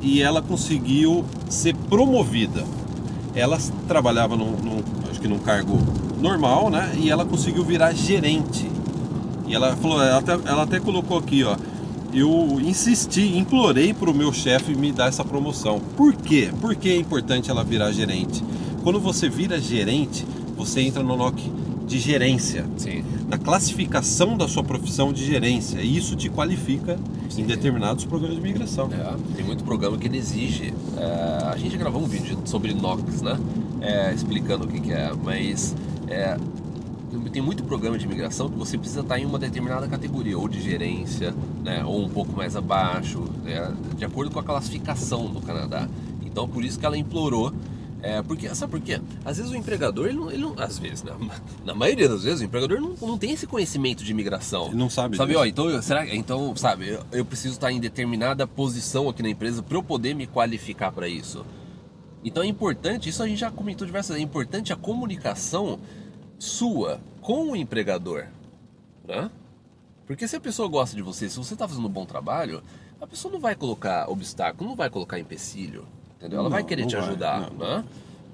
e 0.00 0.22
ela 0.22 0.40
conseguiu 0.40 1.24
ser 1.48 1.74
promovida. 1.88 2.64
Ela 3.36 3.58
trabalhava 3.86 4.36
num, 4.36 4.82
acho 5.10 5.20
que 5.20 5.28
num 5.28 5.38
cargo 5.38 5.78
normal, 6.18 6.70
né? 6.70 6.92
E 6.98 7.10
ela 7.10 7.24
conseguiu 7.24 7.62
virar 7.62 7.92
gerente. 7.92 8.68
E 9.46 9.54
ela 9.54 9.76
falou, 9.76 10.02
ela 10.02 10.18
até, 10.18 10.32
ela 10.32 10.62
até 10.62 10.80
colocou 10.80 11.18
aqui, 11.18 11.44
ó. 11.44 11.56
Eu 12.12 12.58
insisti, 12.62 13.36
implorei 13.36 13.92
para 13.92 14.10
o 14.10 14.14
meu 14.14 14.32
chefe 14.32 14.74
me 14.74 14.90
dar 14.90 15.08
essa 15.08 15.22
promoção. 15.22 15.78
Por 15.96 16.14
quê? 16.14 16.50
Por 16.60 16.74
que 16.74 16.88
é 16.88 16.96
importante 16.96 17.50
ela 17.50 17.62
virar 17.62 17.92
gerente? 17.92 18.42
Quando 18.82 18.98
você 18.98 19.28
vira 19.28 19.60
gerente, 19.60 20.26
você 20.56 20.80
entra 20.80 21.02
no 21.02 21.14
NOC 21.14 21.52
de 21.86 21.98
gerência. 21.98 22.66
Sim. 22.76 23.04
Na 23.28 23.38
classificação 23.38 24.36
da 24.36 24.48
sua 24.48 24.64
profissão 24.64 25.12
de 25.12 25.24
gerência. 25.24 25.80
E 25.80 25.96
isso 25.96 26.16
te 26.16 26.28
qualifica 26.28 26.98
Sim. 27.28 27.42
em 27.42 27.46
determinados 27.46 28.04
programas 28.04 28.36
de 28.36 28.42
migração. 28.42 28.90
É, 28.92 29.34
tem 29.36 29.44
muito 29.44 29.64
programa 29.64 29.96
que 29.96 30.06
ele 30.06 30.18
exige. 30.18 30.74
é, 30.96 31.48
a 31.52 31.56
gente 31.56 31.76
gravou 31.76 32.02
um 32.02 32.06
vídeo 32.06 32.38
sobre 32.44 32.74
NOx, 32.74 33.22
né? 33.22 33.38
É, 33.80 34.12
explicando 34.12 34.64
o 34.64 34.68
que, 34.68 34.80
que 34.80 34.92
é, 34.92 35.12
mas 35.22 35.74
é, 36.08 36.36
tem 37.30 37.42
muito 37.42 37.64
programa 37.64 37.98
de 37.98 38.04
imigração 38.04 38.48
que 38.48 38.56
você 38.56 38.76
precisa 38.78 39.00
estar 39.00 39.18
em 39.18 39.24
uma 39.24 39.38
determinada 39.38 39.86
categoria, 39.86 40.38
ou 40.38 40.48
de 40.48 40.60
gerência, 40.60 41.34
né? 41.62 41.84
ou 41.84 42.04
um 42.04 42.08
pouco 42.08 42.32
mais 42.32 42.56
abaixo, 42.56 43.24
né? 43.44 43.74
de 43.96 44.04
acordo 44.04 44.30
com 44.30 44.40
a 44.40 44.42
classificação 44.42 45.26
do 45.26 45.40
Canadá. 45.40 45.88
Então, 46.24 46.48
por 46.48 46.64
isso 46.64 46.78
que 46.78 46.86
ela 46.86 46.96
implorou 46.96 47.52
é, 48.06 48.22
porque, 48.22 48.52
sabe 48.54 48.70
por 48.70 48.80
quê? 48.80 49.00
Às 49.24 49.36
vezes 49.38 49.50
o 49.50 49.56
empregador, 49.56 50.06
ele 50.06 50.16
não, 50.18 50.30
ele 50.30 50.42
não 50.42 50.54
às 50.58 50.78
vezes, 50.78 51.02
né? 51.02 51.12
na 51.64 51.74
maioria 51.74 52.08
das 52.08 52.22
vezes, 52.22 52.40
o 52.40 52.44
empregador 52.44 52.80
não, 52.80 52.94
não 53.00 53.18
tem 53.18 53.32
esse 53.32 53.46
conhecimento 53.46 54.04
de 54.04 54.10
imigração. 54.10 54.66
Ele 54.66 54.76
não 54.76 54.88
sabe 54.90 55.16
Sabe, 55.16 55.30
disso. 55.32 55.40
ó, 55.40 55.46
então, 55.46 55.70
eu- 55.70 55.82
será, 55.82 56.14
então, 56.14 56.54
sabe, 56.56 56.88
eu, 56.88 57.02
eu 57.12 57.24
preciso 57.24 57.54
estar 57.54 57.72
em 57.72 57.80
determinada 57.80 58.46
posição 58.46 59.08
aqui 59.08 59.22
na 59.22 59.28
empresa 59.30 59.62
para 59.62 59.76
eu 59.76 59.82
poder 59.82 60.14
me 60.14 60.26
qualificar 60.26 60.92
para 60.92 61.08
isso. 61.08 61.44
Então 62.24 62.42
é 62.42 62.46
importante, 62.46 63.08
isso 63.08 63.22
a 63.22 63.28
gente 63.28 63.38
já 63.38 63.50
comentou 63.50 63.86
diversas 63.86 64.16
vezes, 64.16 64.22
é 64.22 64.24
importante 64.24 64.72
a 64.72 64.76
comunicação 64.76 65.78
sua 66.38 67.00
com 67.20 67.50
o 67.52 67.56
empregador, 67.56 68.26
né? 69.06 69.30
Porque 70.06 70.26
se 70.28 70.36
a 70.36 70.40
pessoa 70.40 70.68
gosta 70.68 70.94
de 70.94 71.02
você, 71.02 71.28
se 71.28 71.36
você 71.36 71.54
está 71.54 71.66
fazendo 71.68 71.86
um 71.86 71.90
bom 71.90 72.04
trabalho, 72.04 72.62
a 73.00 73.06
pessoa 73.06 73.32
não 73.32 73.40
vai 73.40 73.54
colocar 73.54 74.08
obstáculo, 74.10 74.68
não 74.68 74.76
vai 74.76 74.88
colocar 74.90 75.18
empecilho, 75.18 75.84
entendeu? 76.18 76.40
Ela 76.40 76.48
vai 76.48 76.62
Não, 76.62 76.68
querer 76.68 76.82
não 76.82 76.88
te 76.88 76.96
vai, 76.96 77.04
ajudar, 77.08 77.50
não. 77.52 77.58
né? 77.58 77.84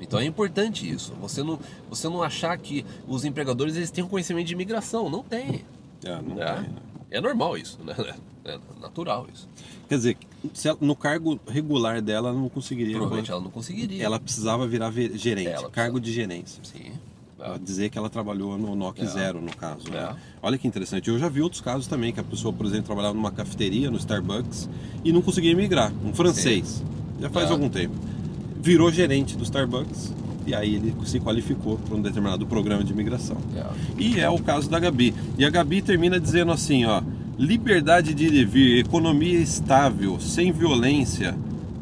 Então 0.00 0.18
é 0.18 0.24
importante 0.24 0.88
isso. 0.90 1.12
Você 1.20 1.42
não, 1.42 1.58
você 1.88 2.08
não 2.08 2.22
achar 2.22 2.56
que 2.58 2.84
os 3.06 3.24
empregadores 3.24 3.76
eles 3.76 3.90
têm 3.90 4.02
um 4.02 4.08
conhecimento 4.08 4.46
de 4.46 4.52
imigração, 4.54 5.08
não 5.08 5.22
tem. 5.22 5.64
É, 6.04 6.20
não 6.20 6.42
É, 6.42 6.54
tem, 6.54 6.62
né? 6.62 6.68
é 7.12 7.20
normal 7.20 7.56
isso, 7.56 7.78
né? 7.84 7.94
É 8.44 8.58
natural 8.80 9.28
isso. 9.32 9.48
Quer 9.88 9.94
dizer, 9.94 10.16
ela- 10.64 10.76
no 10.80 10.96
cargo 10.96 11.38
regular 11.46 12.02
dela, 12.02 12.30
ela 12.30 12.36
não 12.40 12.48
conseguiria. 12.48 12.94
Provavelmente 12.96 13.30
ela 13.30 13.40
não 13.40 13.52
conseguiria. 13.52 14.02
Ela 14.04 14.18
precisava 14.18 14.66
virar 14.66 14.90
gerente, 14.90 15.46
Ela 15.46 15.70
cargo 15.70 16.00
de 16.00 16.12
gerência. 16.12 16.60
Sim. 16.64 16.90
Ela 17.38 17.56
dizer 17.56 17.88
que 17.88 17.96
ela 17.96 18.10
trabalhou 18.10 18.58
no 18.58 18.74
NOC 18.74 19.00
É. 19.00 19.06
zero, 19.06 19.40
no 19.40 19.54
caso. 19.56 19.88
né? 19.92 19.98
É. 20.12 20.16
Olha 20.42 20.58
que 20.58 20.66
interessante. 20.66 21.08
Eu 21.08 21.20
já 21.20 21.28
vi 21.28 21.40
outros 21.40 21.60
casos 21.60 21.86
também, 21.86 22.12
que 22.12 22.18
a 22.18 22.24
pessoa, 22.24 22.52
por 22.52 22.66
exemplo, 22.66 22.86
trabalhava 22.86 23.14
numa 23.14 23.30
cafeteria, 23.30 23.92
no 23.92 23.96
Starbucks, 23.96 24.68
e 25.04 25.12
não 25.12 25.22
conseguia 25.22 25.54
migrar. 25.54 25.92
Um 26.04 26.12
francês. 26.12 26.82
Já 27.22 27.30
faz 27.30 27.48
É. 27.48 27.52
algum 27.52 27.68
tempo. 27.70 27.94
Virou 28.60 28.92
gerente 28.92 29.36
do 29.36 29.42
Starbucks, 29.44 30.12
e 30.46 30.54
aí 30.54 30.74
ele 30.74 30.94
se 31.06 31.18
qualificou 31.20 31.78
para 31.78 31.96
um 31.96 32.02
determinado 32.02 32.44
programa 32.46 32.84
de 32.84 32.92
imigração. 32.92 33.36
É. 33.56 33.64
E 33.98 34.20
é 34.20 34.28
o 34.28 34.38
caso 34.38 34.68
da 34.68 34.78
Gabi. 34.78 35.14
E 35.38 35.44
a 35.44 35.50
Gabi 35.50 35.80
termina 35.80 36.18
dizendo 36.20 36.52
assim, 36.52 36.84
ó, 36.84 37.00
liberdade 37.38 38.12
de 38.14 38.26
ir 38.26 38.34
e 38.34 38.44
vir, 38.44 38.78
economia 38.78 39.38
estável, 39.38 40.18
sem 40.20 40.52
violência, 40.52 41.34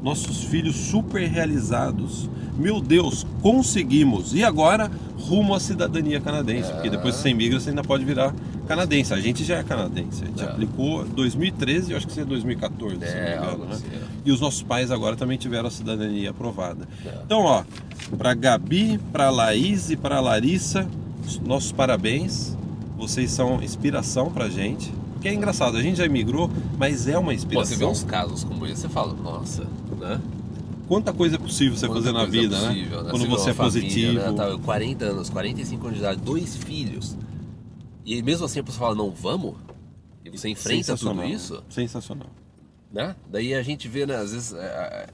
nossos 0.03 0.45
filhos 0.45 0.77
super 0.77 1.27
realizados. 1.29 2.29
Meu 2.59 2.81
Deus, 2.81 3.27
conseguimos. 3.43 4.35
E 4.35 4.45
agora 4.45 4.91
rumo 5.19 5.55
à 5.55 5.61
cidadania 5.61 6.21
canadense, 6.21 6.71
É. 6.71 6.75
porque 6.75 6.91
depois 6.91 7.17
que 7.17 7.23
você 7.23 7.31
imigra, 7.31 7.59
você 7.61 7.71
ainda 7.71 7.83
pode 7.83 8.05
virar 8.05 8.35
canadense. 8.75 9.13
A 9.13 9.21
gente 9.21 9.45
já 9.45 9.57
é 9.59 9.63
canadense. 9.63 10.23
A 10.23 10.27
gente 10.27 10.43
É. 10.43 10.45
aplicou 10.47 11.05
2013, 11.05 11.91
eu 11.91 11.97
acho 11.97 12.07
que 12.07 12.21
é 12.21 12.25
2014, 12.25 12.95
se 12.95 13.01
não 13.15 13.21
me 13.23 13.29
É, 13.29 13.37
engano, 13.37 13.65
né? 13.65 13.73
assim, 13.73 13.87
é. 13.93 14.01
E 14.25 14.31
os 14.31 14.41
nossos 14.41 14.63
pais 14.63 14.91
agora 14.91 15.17
também 15.17 15.37
tiveram 15.37 15.67
a 15.69 15.71
cidadania 15.71 16.31
aprovada. 16.31 16.87
É. 17.05 17.19
Então, 17.25 17.41
ó, 17.41 17.65
para 18.17 18.33
Gabi, 18.35 18.99
para 19.13 19.29
Laís 19.31 19.91
e 19.91 19.97
para 19.97 20.21
Larissa, 20.21 20.87
nossos 21.45 21.73
parabéns. 21.73 22.57
Vocês 22.97 23.31
são 23.31 23.63
inspiração 23.63 24.31
pra 24.31 24.49
gente. 24.49 24.93
Porque 25.15 25.27
é 25.29 25.35
engraçado, 25.35 25.77
a 25.77 25.83
gente 25.83 25.97
já 25.99 26.05
imigrou, 26.07 26.51
mas 26.79 27.09
é 27.09 27.17
uma 27.19 27.27
Pô, 27.27 27.33
inspiração. 27.33 27.67
você 27.73 27.77
vê 27.77 27.85
uns 27.87 28.05
casos 28.05 28.45
como 28.45 28.67
esse, 28.67 28.83
você 28.83 28.89
fala, 28.89 29.15
nossa, 29.15 29.65
né? 29.99 30.21
Quanta 30.87 31.13
coisa 31.13 31.37
é 31.37 31.39
possível 31.39 31.77
você 31.77 31.87
Quanta 31.87 32.01
fazer 32.01 32.13
na 32.13 32.21
coisa 32.21 32.31
vida, 32.33 32.57
possível, 32.57 33.03
né? 33.05 33.11
Quando 33.11 33.23
vê 33.23 33.29
você 33.29 33.51
é 33.51 33.55
família, 33.55 33.81
positivo. 33.83 34.19
Né? 34.19 34.33
Tá, 34.33 34.59
40 34.65 35.05
anos, 35.05 35.31
45 35.31 35.87
anos 35.87 35.99
de 35.99 36.05
idade, 36.05 36.21
dois 36.21 36.57
filhos. 36.57 37.17
E 38.13 38.23
mesmo 38.23 38.45
assim 38.47 38.59
a 38.59 38.65
pessoa 38.65 38.89
fala, 38.89 38.95
não 38.97 39.11
vamos? 39.13 39.55
E 40.25 40.31
você 40.31 40.49
enfrenta 40.49 40.97
tudo 40.97 41.33
isso, 41.33 41.63
Sensacional. 41.71 42.29
né? 42.93 43.15
Daí 43.31 43.55
a 43.55 43.63
gente 43.63 43.87
vê, 43.89 44.05
né, 44.05 44.17
às 44.17 44.33
vezes. 44.33 44.53
é, 44.53 45.07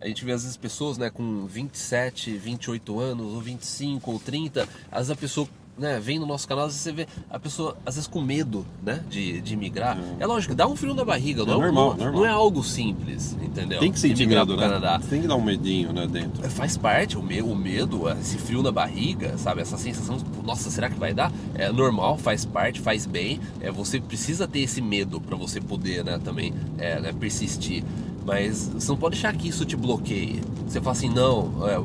A 0.00 0.08
gente 0.08 0.24
vê 0.24 0.32
às 0.32 0.42
vezes 0.42 0.56
pessoas 0.56 0.96
né, 0.96 1.10
com 1.10 1.44
27, 1.44 2.34
28 2.38 2.98
anos, 2.98 3.34
ou 3.34 3.40
25, 3.42 4.10
ou 4.10 4.18
30, 4.18 4.62
às 4.90 4.98
vezes 5.08 5.10
a 5.10 5.16
pessoa 5.16 5.46
né, 5.80 5.98
vem 5.98 6.18
no 6.18 6.26
nosso 6.26 6.46
canal, 6.46 6.66
às 6.66 6.72
vezes 6.72 6.82
você 6.82 6.92
vê 6.92 7.06
a 7.30 7.38
pessoa, 7.38 7.76
às 7.86 7.94
vezes 7.94 8.06
com 8.06 8.20
medo 8.20 8.66
né, 8.84 9.02
de, 9.08 9.40
de 9.40 9.56
migrar. 9.56 9.98
É 10.18 10.26
lógico, 10.26 10.54
dá 10.54 10.68
um 10.68 10.76
frio 10.76 10.94
na 10.94 11.04
barriga, 11.04 11.44
não 11.44 11.54
É 11.54 11.56
é, 11.56 11.60
normal, 11.60 11.90
não, 11.90 11.96
normal. 11.96 12.12
não 12.20 12.26
é 12.26 12.28
algo 12.28 12.62
simples, 12.62 13.36
entendeu? 13.42 13.80
Tem 13.80 13.90
que 13.90 13.98
sentir 13.98 14.26
medo, 14.26 14.46
pro 14.46 14.56
né? 14.56 14.62
Canadá. 14.62 15.00
Tem 15.08 15.22
que 15.22 15.26
dar 15.26 15.36
um 15.36 15.42
medinho, 15.42 15.92
né, 15.92 16.06
dentro. 16.06 16.48
Faz 16.50 16.76
parte, 16.76 17.16
o, 17.16 17.22
me, 17.22 17.40
o 17.40 17.54
medo, 17.54 18.08
esse 18.10 18.36
frio 18.36 18.62
na 18.62 18.70
barriga, 18.70 19.38
sabe? 19.38 19.62
Essa 19.62 19.78
sensação, 19.78 20.18
nossa, 20.44 20.70
será 20.70 20.90
que 20.90 20.98
vai 20.98 21.14
dar? 21.14 21.32
É 21.54 21.72
normal, 21.72 22.18
faz 22.18 22.44
parte, 22.44 22.78
faz 22.78 23.06
bem. 23.06 23.40
É, 23.60 23.70
você 23.70 23.98
precisa 23.98 24.46
ter 24.46 24.60
esse 24.60 24.82
medo 24.82 25.18
para 25.20 25.36
você 25.36 25.60
poder, 25.60 26.04
né, 26.04 26.20
também 26.22 26.52
é, 26.78 27.00
né, 27.00 27.12
persistir. 27.18 27.82
Mas 28.26 28.68
você 28.68 28.88
não 28.88 28.98
pode 28.98 29.14
deixar 29.14 29.32
que 29.34 29.48
isso 29.48 29.64
te 29.64 29.76
bloqueie. 29.76 30.42
Você 30.68 30.78
fala 30.78 30.92
assim, 30.92 31.08
não, 31.08 31.66
é, 31.66 31.82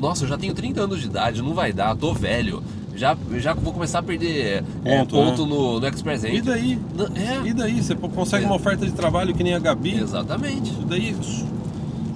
nossa, 0.00 0.24
eu 0.24 0.28
já 0.28 0.38
tenho 0.38 0.54
30 0.54 0.80
anos 0.80 1.00
de 1.00 1.06
idade, 1.06 1.42
não 1.42 1.52
vai 1.52 1.72
dar, 1.72 1.94
tô 1.94 2.12
velho. 2.14 2.62
Já, 2.96 3.16
já 3.38 3.54
vou 3.54 3.72
começar 3.72 3.98
a 3.98 4.02
perder 4.02 4.62
é, 4.84 4.98
Ponto, 4.98 5.16
ponto, 5.16 5.42
né? 5.42 5.48
no, 5.48 5.80
no 5.80 5.86
Express 5.88 6.22
E 6.24 6.28
Entry. 6.28 6.40
daí? 6.42 6.78
Não, 6.96 7.06
É, 7.16 7.48
E 7.48 7.52
daí? 7.52 7.82
Você 7.82 7.94
consegue 7.94 8.44
É. 8.44 8.46
uma 8.46 8.56
oferta 8.56 8.86
de 8.86 8.92
trabalho 8.92 9.34
que 9.34 9.42
nem 9.42 9.54
a 9.54 9.58
Gabi. 9.58 9.98
exatamente. 9.98 10.70
Isso 10.70 10.82
daí 10.86 11.14
su- 11.20 11.46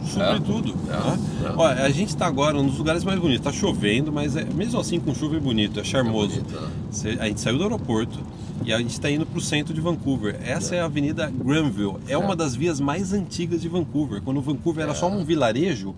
supre 0.09 0.37
É. 0.37 0.41
tudo. 0.41 0.75
É. 0.89 0.93
né? 0.93 1.19
É. 1.47 1.53
Olha, 1.57 1.83
a 1.85 1.91
gente 1.91 2.09
está 2.11 2.27
agora 2.27 2.55
num 2.57 2.67
dos 2.69 2.79
lugares 2.79 3.03
mais 3.05 3.19
bonitos. 3.19 3.43
Tá 3.45 3.53
chovendo, 3.53 4.13
mas 4.13 4.35
mesmo 4.55 4.79
assim 4.81 5.01
com 5.01 5.15
chuva 5.15 5.37
é 5.37 5.41
bonito, 5.41 5.81
é 5.81 5.85
charmoso. 5.85 6.41
bonito, 6.41 6.61
né? 6.61 7.17
A 7.21 7.27
gente 7.27 7.41
saiu 7.41 7.59
do 7.59 7.65
aeroporto 7.65 8.19
e 8.65 8.73
a 8.73 8.79
gente 8.79 8.91
está 8.91 9.11
indo 9.11 9.27
para 9.27 9.39
o 9.39 9.41
centro 9.43 9.75
de 9.75 9.81
Vancouver. 9.81 10.39
Essa 10.45 10.77
é 10.77 10.81
a 10.81 10.85
Avenida 10.85 11.31
Granville. 11.45 11.97
É 12.07 12.17
uma 12.17 12.35
das 12.37 12.55
vias 12.55 12.79
mais 12.81 13.13
antigas 13.13 13.61
de 13.61 13.69
Vancouver. 13.69 14.23
Quando 14.23 14.41
Vancouver 14.41 14.85
era 14.85 14.95
só 14.95 15.09
um 15.11 15.25
vilarejo, 15.25 15.95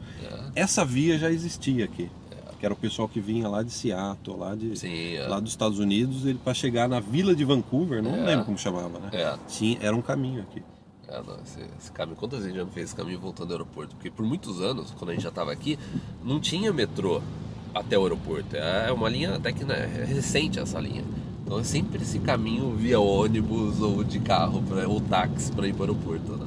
essa 0.54 0.84
via 0.84 1.18
já 1.18 1.30
existia 1.30 1.84
aqui. 1.84 2.08
Que 2.60 2.66
era 2.66 2.74
o 2.74 2.76
pessoal 2.76 3.08
que 3.08 3.18
vinha 3.20 3.48
lá 3.48 3.62
de 3.62 3.72
Seattle, 3.72 4.36
lá, 4.36 4.54
de, 4.54 4.78
Sim, 4.78 5.14
é. 5.14 5.26
lá 5.26 5.40
dos 5.40 5.50
Estados 5.50 5.78
Unidos, 5.78 6.26
ele 6.26 6.38
para 6.44 6.52
chegar 6.52 6.86
na 6.88 7.00
vila 7.00 7.34
de 7.34 7.42
Vancouver, 7.42 8.02
não 8.02 8.14
É. 8.14 8.24
lembro 8.26 8.44
como 8.44 8.58
chamava, 8.58 8.98
né? 8.98 9.08
É. 9.12 9.34
Tinha, 9.48 9.78
era 9.80 9.96
um 9.96 10.02
caminho 10.02 10.42
aqui. 10.42 10.62
É, 11.08 11.22
não, 11.26 11.36
esse, 11.42 11.58
esse 11.80 11.90
caminho, 11.90 12.16
quantas 12.18 12.40
vezes 12.40 12.54
já 12.54 12.62
não 12.62 12.70
fez 12.70 12.86
esse 12.88 12.94
caminho 12.94 13.18
voltando 13.18 13.48
ao 13.48 13.52
aeroporto? 13.60 13.96
Porque 13.96 14.10
por 14.10 14.24
muitos 14.26 14.60
anos, 14.60 14.90
quando 14.98 15.10
a 15.10 15.14
gente 15.14 15.22
já 15.22 15.30
estava 15.30 15.50
aqui, 15.50 15.78
não 16.22 16.38
tinha 16.38 16.70
metrô 16.72 17.22
até 17.74 17.98
o 17.98 18.02
aeroporto. 18.02 18.54
É 18.54 18.92
uma 18.92 19.08
linha 19.08 19.34
até 19.36 19.52
que 19.52 19.64
né, 19.64 19.90
é 19.98 20.04
recente 20.04 20.58
essa 20.60 20.78
linha. 20.78 21.02
Então 21.50 21.58
é 21.58 21.64
sempre 21.64 22.00
esse 22.00 22.20
caminho 22.20 22.76
via 22.78 23.00
ônibus 23.00 23.82
ou 23.82 24.04
de 24.04 24.20
carro 24.20 24.62
pra, 24.68 24.86
ou 24.86 25.00
táxi 25.00 25.50
para 25.50 25.66
ir 25.66 25.72
para 25.72 25.80
o 25.80 25.96
aeroporto. 25.96 26.36
Né? 26.36 26.46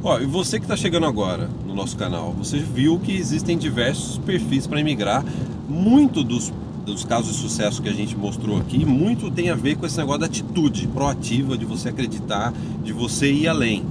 Ó, 0.00 0.20
e 0.20 0.26
você 0.26 0.60
que 0.60 0.64
está 0.64 0.76
chegando 0.76 1.06
agora 1.06 1.50
no 1.66 1.74
nosso 1.74 1.96
canal, 1.96 2.32
você 2.32 2.58
viu 2.60 3.00
que 3.00 3.16
existem 3.16 3.58
diversos 3.58 4.16
perfis 4.18 4.64
para 4.64 4.78
imigrar. 4.78 5.24
Muito 5.68 6.22
dos, 6.22 6.52
dos 6.86 7.04
casos 7.04 7.34
de 7.34 7.42
sucesso 7.42 7.82
que 7.82 7.88
a 7.88 7.92
gente 7.92 8.16
mostrou 8.16 8.56
aqui, 8.58 8.86
muito 8.86 9.28
tem 9.28 9.50
a 9.50 9.56
ver 9.56 9.74
com 9.74 9.86
esse 9.86 9.98
negócio 9.98 10.20
da 10.20 10.26
atitude 10.26 10.86
proativa, 10.86 11.58
de 11.58 11.64
você 11.64 11.88
acreditar, 11.88 12.54
de 12.84 12.92
você 12.92 13.32
ir 13.32 13.48
além. 13.48 13.84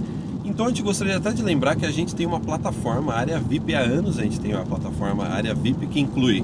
Então 0.46 0.68
a 0.68 0.70
gente 0.70 0.82
gostaria 0.82 1.18
até 1.18 1.34
de 1.34 1.44
lembrar 1.44 1.76
que 1.76 1.86
a 1.86 1.92
gente 1.92 2.16
tem 2.16 2.26
uma 2.26 2.40
plataforma, 2.40 3.12
a 3.12 3.18
área 3.18 3.38
VIP, 3.38 3.76
há 3.76 3.82
anos 3.82 4.18
a 4.18 4.24
gente 4.24 4.40
tem 4.40 4.56
uma 4.56 4.66
plataforma, 4.66 5.26
a 5.26 5.34
área 5.34 5.54
VIP, 5.54 5.88
que 5.88 6.00
inclui 6.00 6.42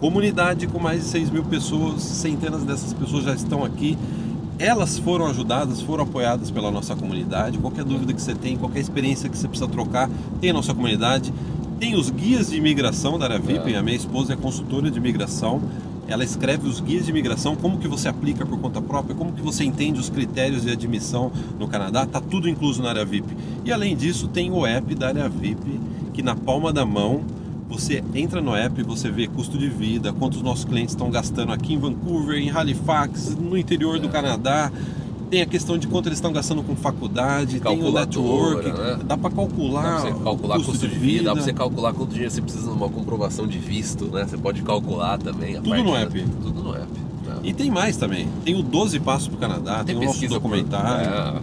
comunidade 0.00 0.66
com 0.66 0.80
mais 0.80 1.02
de 1.02 1.08
6 1.08 1.30
mil 1.30 1.44
pessoas, 1.44 2.02
centenas 2.02 2.64
dessas 2.64 2.92
pessoas 2.94 3.24
já 3.24 3.34
estão 3.34 3.62
aqui. 3.62 3.96
Elas 4.58 4.98
foram 4.98 5.26
ajudadas, 5.26 5.80
foram 5.80 6.04
apoiadas 6.04 6.50
pela 6.50 6.70
nossa 6.70 6.96
comunidade. 6.96 7.58
Qualquer 7.58 7.84
dúvida 7.84 8.12
que 8.12 8.20
você 8.20 8.34
tem, 8.34 8.56
qualquer 8.56 8.80
experiência 8.80 9.28
que 9.28 9.36
você 9.36 9.46
precisa 9.46 9.68
trocar, 9.70 10.10
tem 10.40 10.50
a 10.50 10.52
nossa 10.52 10.74
comunidade. 10.74 11.32
Tem 11.78 11.94
os 11.94 12.10
guias 12.10 12.50
de 12.50 12.56
imigração 12.56 13.18
da 13.18 13.26
área 13.26 13.38
VIP. 13.38 13.74
É. 13.74 13.78
A 13.78 13.82
minha 13.82 13.96
esposa 13.96 14.32
é 14.32 14.36
consultora 14.36 14.90
de 14.90 14.98
imigração. 14.98 15.62
ela 16.08 16.24
escreve 16.24 16.66
os 16.66 16.80
guias 16.80 17.04
de 17.04 17.10
imigração, 17.10 17.54
como 17.54 17.78
que 17.78 17.86
você 17.86 18.08
aplica 18.08 18.44
por 18.44 18.58
conta 18.58 18.82
própria, 18.82 19.14
como 19.14 19.32
que 19.32 19.40
você 19.40 19.64
entende 19.64 20.00
os 20.00 20.10
critérios 20.10 20.62
de 20.62 20.70
admissão 20.70 21.30
no 21.58 21.68
Canadá, 21.68 22.04
tá 22.04 22.20
tudo 22.20 22.48
incluso 22.48 22.82
na 22.82 22.88
área 22.88 23.04
VIP. 23.04 23.28
E 23.64 23.70
além 23.70 23.96
disso, 23.96 24.26
tem 24.26 24.50
o 24.50 24.66
app 24.66 24.92
da 24.94 25.06
área 25.08 25.28
VIP, 25.28 25.80
que 26.12 26.20
na 26.20 26.34
palma 26.34 26.72
da 26.72 26.84
mão 26.84 27.22
você 27.70 28.02
entra 28.14 28.40
no 28.42 28.54
app, 28.54 28.82
você 28.82 29.10
vê 29.10 29.26
custo 29.28 29.56
de 29.56 29.68
vida, 29.68 30.12
quantos 30.12 30.42
nossos 30.42 30.64
clientes 30.64 30.92
estão 30.94 31.08
gastando 31.10 31.52
aqui 31.52 31.72
em 31.74 31.78
Vancouver, 31.78 32.36
em 32.36 32.50
Halifax, 32.50 33.36
no 33.36 33.56
interior 33.56 33.98
do 33.98 34.08
Canadá. 34.08 34.70
Tem 35.30 35.42
a 35.42 35.46
questão 35.46 35.78
de 35.78 35.86
quanto 35.86 36.06
eles 36.08 36.18
estão 36.18 36.32
gastando 36.32 36.60
com 36.60 36.74
faculdade, 36.74 37.60
tem 37.60 37.80
o 37.84 37.92
network, 37.92 38.68
né? 38.72 38.98
dá 39.04 39.16
para 39.16 39.30
calcular, 39.30 40.02
Dá 40.02 40.10
pra 40.10 40.24
calcular 40.24 40.56
custo, 40.56 40.72
custo 40.72 40.88
de 40.88 40.94
de 40.94 40.98
vida, 40.98 41.12
vida, 41.18 41.24
dá 41.26 41.32
pra 41.34 41.42
você 41.44 41.52
calcular 41.52 41.92
quanto 41.92 42.10
dinheiro 42.10 42.32
você 42.32 42.42
precisa 42.42 42.68
numa 42.68 42.88
comprovação 42.88 43.46
de 43.46 43.58
visto, 43.60 44.06
né? 44.06 44.26
Você 44.28 44.36
pode 44.36 44.60
calcular 44.62 45.18
também. 45.18 45.54
Tudo 45.62 45.84
no 45.84 45.92
da- 45.92 46.00
app. 46.00 46.24
Tudo 46.42 46.62
no 46.64 46.74
app. 46.74 46.88
né? 47.24 47.36
E 47.44 47.52
tem 47.54 47.70
mais 47.70 47.96
também. 47.96 48.26
Tem 48.44 48.56
o 48.58 48.62
12 48.64 48.98
Passos 48.98 49.28
para 49.28 49.36
o 49.36 49.38
Canadá, 49.38 49.84
tem, 49.84 49.94
o 49.94 50.00
nosso 50.00 50.14
pesquisa 50.18 50.40
por- 50.40 50.48
documentário, 50.50 51.08
É, 51.38 51.40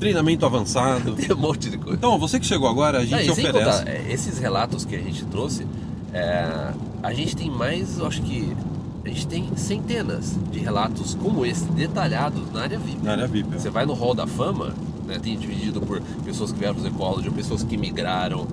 treinamento 0.00 0.44
avançado. 0.46 1.12
tem 1.16 1.32
um 1.32 1.38
monte 1.38 1.70
de 1.70 1.78
coisa. 1.78 1.96
Então, 1.96 2.18
você 2.18 2.40
que 2.40 2.46
chegou 2.46 2.68
agora, 2.68 2.98
a 2.98 3.00
Não, 3.02 3.06
gente 3.06 3.34
sem 3.34 3.48
oferece. 3.48 3.80
contar, 3.80 3.88
é, 3.88 4.06
esses 4.10 4.38
relatos 4.38 4.84
que 4.84 4.96
a 4.96 5.00
gente 5.00 5.24
trouxe, 5.26 5.66
é, 6.12 6.72
a 7.02 7.12
gente 7.12 7.36
tem 7.36 7.50
mais, 7.50 7.98
eu 7.98 8.06
acho 8.06 8.20
que 8.22 8.52
a 9.04 9.08
gente 9.08 9.26
tem 9.26 9.48
centenas 9.56 10.36
de 10.50 10.58
relatos 10.58 11.14
como 11.14 11.46
esse, 11.46 11.64
detalhados 11.66 12.50
na 12.52 12.62
área 12.62 12.78
VIP. 12.78 13.04
Na 13.04 13.12
área 13.12 13.26
VIP. 13.26 13.54
é. 13.54 13.58
Você 13.58 13.70
vai 13.70 13.86
no 13.86 13.92
Hall 13.94 14.14
da 14.14 14.26
Fama, 14.26 14.74
né, 15.06 15.18
tem 15.18 15.36
dividido 15.38 15.80
por 15.80 16.00
pessoas 16.24 16.52
que 16.52 16.58
vieram 16.58 16.74
fazer 16.74 16.90
college, 16.90 17.28
ou 17.28 17.34
pessoas 17.34 17.62
que 17.62 17.76
migraram. 17.76 18.46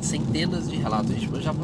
Centenas 0.00 0.68
de 0.68 0.76
relatos. 0.76 1.10
A 1.10 1.14
gente 1.14 1.42
já 1.42 1.54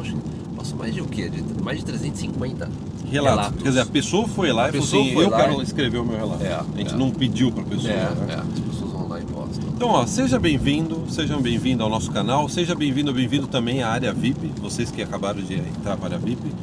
passou 0.57 0.77
mais 0.77 0.93
de 0.95 1.01
o 1.01 1.05
quê? 1.05 1.29
De, 1.29 1.43
mais 1.63 1.77
de 1.79 1.85
350 1.85 2.67
Relatos. 3.11 3.11
relatos. 3.11 3.61
Quer 3.61 3.69
dizer, 3.69 3.81
a 3.81 3.85
pessoa 3.85 4.27
foi 4.27 4.51
lá 4.51 4.65
A 4.65 4.69
e 4.69 4.71
falou 4.71 4.81
pessoa 4.87 5.03
assim: 5.03 5.13
foi 5.13 5.25
eu 5.25 5.29
lá 5.29 5.37
quero 5.37 5.59
e- 5.59 5.63
escrever 5.63 5.97
o 5.99 6.05
meu 6.05 6.17
relato. 6.17 6.43
É, 6.43 6.53
a 6.53 6.65
gente 6.77 6.93
é. 6.93 6.97
não 6.97 7.11
pediu 7.11 7.51
para 7.51 7.61
a 7.61 7.65
pessoa. 7.67 7.93
É, 7.93 7.95
né? 7.97 8.25
é, 8.29 8.33
as 8.35 8.59
pessoas 8.59 8.91
vão 8.93 9.07
lá 9.07 9.19
e 9.19 9.23
postam. 9.25 9.70
Então, 9.81 9.93
ó, 9.93 10.05
seja 10.05 10.37
bem-vindo, 10.37 11.05
sejam 11.09 11.41
bem-vindos 11.41 11.83
ao 11.83 11.89
nosso 11.89 12.11
canal, 12.11 12.47
seja 12.47 12.75
bem-vindo, 12.75 13.11
bem-vindo 13.11 13.47
também 13.47 13.81
à 13.81 13.89
área 13.89 14.13
VIP, 14.13 14.51
vocês 14.61 14.91
que 14.91 15.01
acabaram 15.01 15.41
de 15.41 15.55
entrar 15.55 15.97
para 15.97 16.05
a 16.05 16.05
área 16.09 16.19
VIP. 16.19 16.53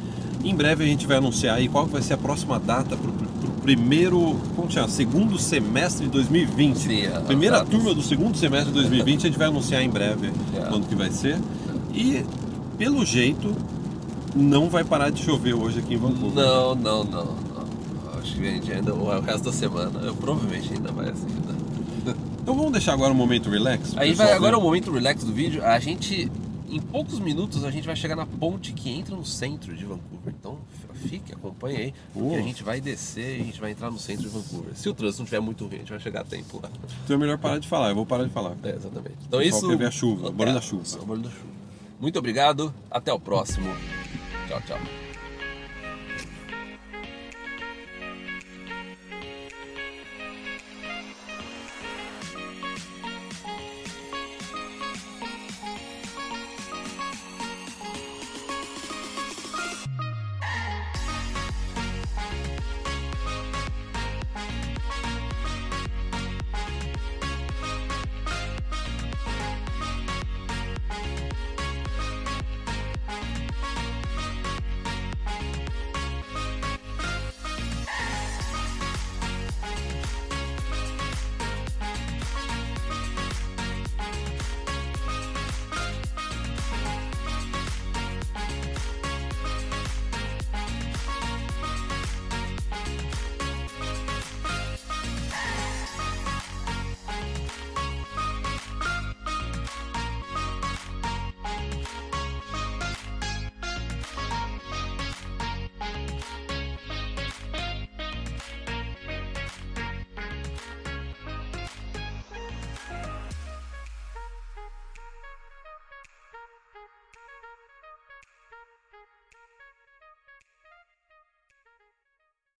Em 0.41 0.55
breve 0.55 0.85
a 0.85 0.87
gente 0.87 1.05
vai 1.05 1.17
anunciar 1.17 1.57
aí 1.57 1.67
qual 1.67 1.85
vai 1.85 2.01
ser 2.01 2.13
a 2.13 2.17
próxima 2.17 2.57
data 2.57 2.95
para 2.95 3.11
o 3.11 3.51
primeiro, 3.61 4.37
como 4.55 4.71
chama? 4.71 4.87
Segundo 4.87 5.37
semestre 5.37 6.05
de 6.05 6.11
2020. 6.13 6.77
Sim, 6.77 7.01
é, 7.01 7.19
Primeira 7.19 7.57
datas. 7.57 7.73
turma 7.73 7.93
do 7.93 8.01
segundo 8.01 8.37
semestre 8.37 8.69
de 8.71 8.79
2020 8.79 9.17
a 9.17 9.29
gente 9.29 9.37
vai 9.37 9.47
anunciar 9.49 9.83
em 9.83 9.89
breve 9.89 10.31
É. 10.55 10.61
quando 10.69 10.87
que 10.87 10.95
vai 10.95 11.11
ser. 11.11 11.37
E 11.93 12.23
pelo 12.77 13.05
jeito 13.05 13.53
não 14.33 14.69
vai 14.69 14.85
parar 14.85 15.09
de 15.09 15.21
chover 15.21 15.55
hoje 15.55 15.79
aqui 15.79 15.95
em 15.95 15.97
Vancouver. 15.97 16.41
Não, 16.41 16.73
não, 16.73 17.03
não, 17.03 17.25
não. 17.25 18.17
Acho 18.17 18.33
que 18.35 18.47
a 18.47 18.51
gente 18.51 18.71
ainda, 18.71 18.95
o 18.95 19.19
resto 19.19 19.43
da 19.43 19.51
semana, 19.51 19.99
eu, 20.03 20.15
provavelmente 20.15 20.71
ainda 20.73 20.89
vai 20.93 21.09
assim. 21.09 21.25
Né? 21.25 21.58
Então 22.49 22.57
vamos 22.57 22.71
deixar 22.71 22.93
agora 22.93 23.13
um 23.13 23.15
momento 23.15 23.47
relax. 23.47 23.95
Aí 23.95 24.15
vai, 24.15 24.31
agora 24.31 24.55
é 24.55 24.57
o 24.57 24.61
momento 24.61 24.91
relax 24.91 25.23
do 25.23 25.31
vídeo. 25.31 25.63
A 25.63 25.77
gente, 25.77 26.31
em 26.67 26.79
poucos 26.79 27.19
minutos, 27.19 27.63
a 27.63 27.69
gente 27.69 27.85
vai 27.85 27.95
chegar 27.95 28.15
na 28.15 28.25
ponte 28.25 28.73
que 28.73 28.89
entra 28.89 29.15
no 29.15 29.23
centro 29.23 29.75
de 29.75 29.85
Vancouver. 29.85 30.33
Então 30.39 30.57
fique, 30.95 31.31
acompanhe 31.31 31.77
aí, 31.77 31.93
porque 32.11 32.35
a 32.37 32.41
gente 32.41 32.63
vai 32.63 32.81
descer 32.81 33.37
e 33.37 33.41
a 33.41 33.43
gente 33.43 33.61
vai 33.61 33.69
entrar 33.69 33.91
no 33.91 33.99
centro 33.99 34.23
de 34.23 34.29
Vancouver. 34.29 34.75
Se 34.75 34.89
o 34.89 34.95
trânsito 34.95 35.19
não 35.19 35.25
estiver 35.25 35.39
muito 35.39 35.63
ruim, 35.63 35.75
a 35.75 35.77
gente 35.77 35.91
vai 35.91 35.99
chegar 35.99 36.21
a 36.21 36.23
tempo 36.23 36.59
lá. 36.59 36.71
Então 37.03 37.15
é 37.15 37.19
melhor 37.19 37.37
parar 37.37 37.59
de 37.59 37.67
falar, 37.67 37.89
eu 37.89 37.95
vou 37.95 38.05
parar 38.07 38.23
de 38.23 38.31
falar. 38.31 38.55
É, 38.63 38.69
exatamente. 38.69 39.17
Então 39.27 39.39
isso. 39.39 39.67
quer 39.69 39.77
ver 39.77 39.85
a 39.85 39.91
chuva, 39.91 40.29
o 40.29 40.31
barulho 40.31 40.55
da 40.55 40.61
chuva. 40.61 40.83
o 40.95 41.05
barulho 41.05 41.23
da 41.25 41.29
chuva. 41.29 41.51
Muito 41.99 42.17
obrigado, 42.17 42.73
até 42.89 43.13
o 43.13 43.19
próximo. 43.19 43.69
Tchau, 44.47 44.59
tchau. 44.65 45.08